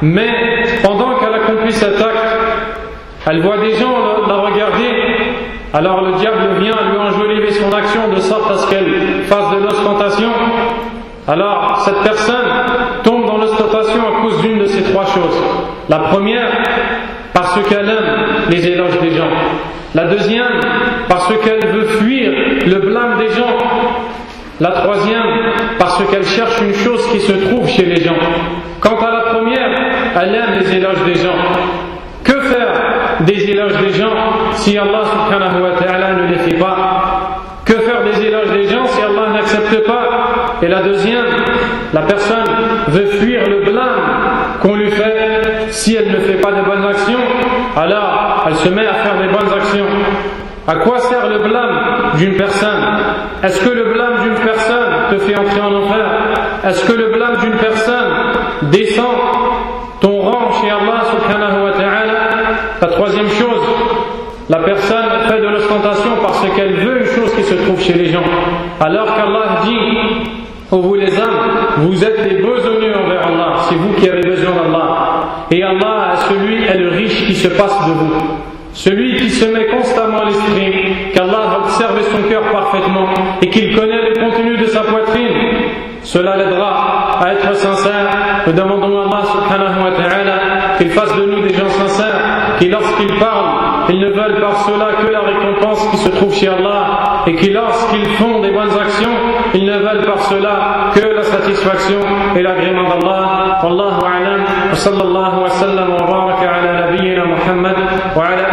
mais 0.02 0.64
pendant 0.84 1.16
qu'elle 1.18 1.34
accomplit 1.34 1.74
cet 1.74 2.00
acte, 2.00 2.38
elle 3.28 3.42
voit 3.42 3.58
des 3.58 3.76
gens 3.76 3.94
la 4.28 4.36
regarder, 4.36 4.94
alors 5.74 6.02
le 6.02 6.14
diable 6.14 6.60
vient 6.60 6.76
lui 6.92 6.98
enjoliver 6.98 7.52
son 7.52 7.72
action 7.74 8.08
de 8.10 8.20
sorte 8.22 8.52
à 8.52 8.58
ce 8.58 8.70
qu'elle 8.70 9.24
fasse 9.24 9.52
de 9.52 9.64
l'ostentation. 9.64 10.30
Alors 11.28 11.82
cette 11.86 12.02
personne 12.02 12.48
tombe 13.04 13.26
dans 13.26 13.38
l'ostentation 13.38 14.02
à 14.02 14.22
cause 14.22 14.42
d'une 14.42 14.60
de 14.60 14.66
ces 14.66 14.84
trois 14.84 15.06
choses. 15.06 15.44
La 15.90 16.00
première, 16.00 16.48
parce 17.50 17.68
qu'elle 17.68 17.90
aime 17.90 18.50
les 18.50 18.68
éloges 18.68 19.00
des 19.02 19.12
gens. 19.12 19.30
La 19.96 20.04
deuxième, 20.06 20.60
parce 21.08 21.34
qu'elle 21.44 21.66
veut 21.68 21.88
fuir 22.00 22.32
le 22.68 22.76
blâme 22.76 23.18
des 23.18 23.30
gens. 23.30 23.58
La 24.60 24.70
troisième, 24.72 25.24
parce 25.80 26.04
qu'elle 26.12 26.26
cherche 26.26 26.62
une 26.62 26.76
chose 26.76 27.08
qui 27.12 27.20
se 27.20 27.32
trouve 27.32 27.68
chez 27.68 27.86
les 27.86 28.04
gens. 28.04 28.18
Quant 28.82 28.98
à 28.98 29.12
la 29.12 29.22
première, 29.34 29.70
elle 30.22 30.36
aime 30.36 30.60
les 30.60 30.76
éloges 30.76 31.04
des 31.06 31.16
gens. 31.16 31.38
Que 32.24 32.40
faire 32.40 32.74
des 33.22 33.50
éloges 33.50 33.78
des 33.78 33.94
gens 33.94 34.14
si 34.54 34.78
Allah 34.78 35.02
subhanahu 35.06 35.62
wa 35.64 35.72
ta'ala 35.72 36.14
ne 36.14 36.28
les 36.28 36.38
fait 36.38 36.60
pas? 36.60 37.42
Que 37.66 37.74
faire 37.74 38.04
des 38.04 38.28
éloges 38.28 38.52
des 38.52 38.68
gens 38.68 38.86
si 38.86 39.02
Allah 39.02 39.34
n'accepte 39.34 39.88
pas? 39.88 40.56
Et 40.62 40.68
la 40.68 40.82
deuxième, 40.84 41.26
la 41.94 42.02
personne 42.02 42.46
veut 42.90 43.06
fuir 43.06 43.42
le 43.48 43.62
blâme 43.62 44.20
qu'on 44.62 44.76
lui 44.76 44.92
fait 44.92 45.70
si 45.70 45.96
elle 45.96 46.12
ne 46.12 46.20
fait 46.20 46.42
pas 46.42 46.52
de 46.52 46.62
bonnes 46.62 46.79
se 48.64 48.70
met 48.70 48.88
à 48.88 48.94
faire 48.96 49.18
des 49.18 49.28
bonnes 49.28 49.54
actions. 49.54 49.86
À 50.68 50.76
quoi 50.76 51.00
sert 51.00 51.28
le 51.28 51.40
blâme 51.40 52.12
d'une 52.18 52.36
personne? 52.36 52.84
Est-ce 53.42 53.60
que 53.62 53.70
le 53.70 53.86
blâme 53.92 54.22
d'une 54.24 54.36
personne 54.36 54.86
te 55.10 55.18
fait 55.18 55.36
entrer 55.38 55.62
en 55.62 55.74
enfer? 55.74 56.06
Est-ce 56.64 56.86
que 56.86 56.94
le 56.94 57.12
blâme 57.12 57.38
d'une 57.42 57.58
personne 57.58 58.12
descend 58.64 59.16
ton 60.02 60.20
rang 60.20 60.52
chez 60.62 60.70
Allah 60.70 61.02
subhanahu 61.10 61.64
wa 61.64 61.72
ta'ala? 61.72 62.20
La 62.82 62.88
troisième 62.88 63.30
chose, 63.30 63.62
la 64.50 64.60
personne 64.60 65.06
fait 65.28 65.42
de 65.42 65.48
l'ostentation 65.48 66.12
parce 66.22 66.46
qu'elle 66.56 66.76
veut 66.76 67.00
une 67.00 67.08
chose 67.08 67.34
qui 67.36 67.44
se 67.44 67.56
trouve 67.56 67.82
chez 67.82 67.94
les 67.94 68.10
gens. 68.10 68.24
Alors 68.80 69.16
qu'Allah 69.16 69.62
dit, 69.64 70.32
oh 70.72 70.82
vous 70.82 70.96
les 70.96 71.18
hommes, 71.18 71.50
vous 71.78 72.04
êtes 72.04 72.30
les 72.30 72.42
besogneux 72.42 72.96
envers 72.96 73.26
Allah, 73.26 73.54
c'est 73.68 73.76
vous 73.76 73.94
qui 73.94 74.08
avez 74.08 74.22
besoin 74.22 74.52
d'Allah. 74.52 74.90
Et 75.52 75.64
Allah, 75.64 76.12
celui 76.30 76.64
est 76.66 76.78
le 76.78 76.90
riche 76.90 77.26
qui 77.26 77.34
se 77.34 77.48
passe 77.48 77.88
de 77.88 77.94
vous. 77.94 78.14
Celui 78.80 79.18
qui 79.18 79.30
se 79.30 79.44
met 79.44 79.66
constamment 79.66 80.22
à 80.22 80.26
l'esprit 80.28 81.12
qu'Allah 81.14 81.52
a 81.52 81.58
observé 81.66 82.02
son 82.04 82.30
cœur 82.30 82.44
parfaitement 82.50 83.10
et 83.42 83.50
qu'il 83.50 83.76
connaît 83.76 84.08
le 84.08 84.14
contenu 84.22 84.56
de 84.56 84.68
sa 84.68 84.80
poitrine, 84.84 85.36
cela 86.02 86.38
l'aidera 86.38 87.20
à 87.22 87.34
être 87.34 87.54
sincère. 87.56 88.08
Nous 88.48 88.54
demandons 88.54 89.02
à 89.02 89.04
Allah 89.04 89.26
subhanahu 89.26 89.84
wa 89.84 89.92
ta'ala 89.92 90.78
qu'il 90.78 90.90
fasse 90.92 91.14
de 91.14 91.26
nous 91.26 91.42
des 91.42 91.54
gens 91.54 91.68
sincères, 91.68 92.56
qui 92.58 92.70
lorsqu'ils 92.70 93.20
parlent, 93.20 93.90
ils 93.90 94.00
ne 94.00 94.12
veulent 94.12 94.40
par 94.40 94.56
cela 94.62 94.88
que 95.02 95.12
la 95.12 95.20
récompense 95.22 95.86
qui 95.92 95.98
se 95.98 96.10
trouve 96.12 96.34
chez 96.34 96.48
Allah 96.48 97.26
et 97.28 97.36
qui 97.36 97.50
lorsqu'ils 97.52 98.08
font 98.12 98.40
des 98.40 98.52
bonnes 98.52 98.78
actions, 98.80 99.12
ils 99.56 99.66
ne 99.66 99.78
veulent 99.78 100.06
par 100.06 100.22
cela 100.22 100.92
que 100.96 101.06
la 101.06 101.24
satisfaction 101.24 102.00
et 102.34 102.42
l'agrément 102.42 102.88
d'Allah. 102.88 103.60
Wallahu 103.62 104.00
a'lam. 104.06 104.42
Wa 104.70 104.76
sallallahu 104.76 105.42
wa 105.42 105.50
sallam 105.50 105.90
wa 105.92 106.08
baraka 106.08 106.50
ala 106.50 106.88
nabiyyina 106.88 107.26
Muhammad 107.26 107.76
wa 108.16 108.24
ala 108.26 108.49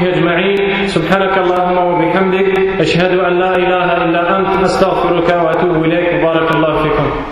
وصحبه 0.00 0.16
أجمعين. 0.16 0.88
سبحانك 0.88 1.38
اللهم 1.38 1.78
وبحمدك 1.78 2.80
أشهد 2.80 3.18
أن 3.18 3.38
لا 3.38 3.56
إله 3.56 4.04
إلا 4.04 4.38
أنت 4.38 4.64
أستغفرك 4.64 5.28
وأتوب 5.44 5.84
إليك. 5.84 6.14
بارك 6.24 6.54
الله 6.54 6.82
فيكم. 6.82 7.30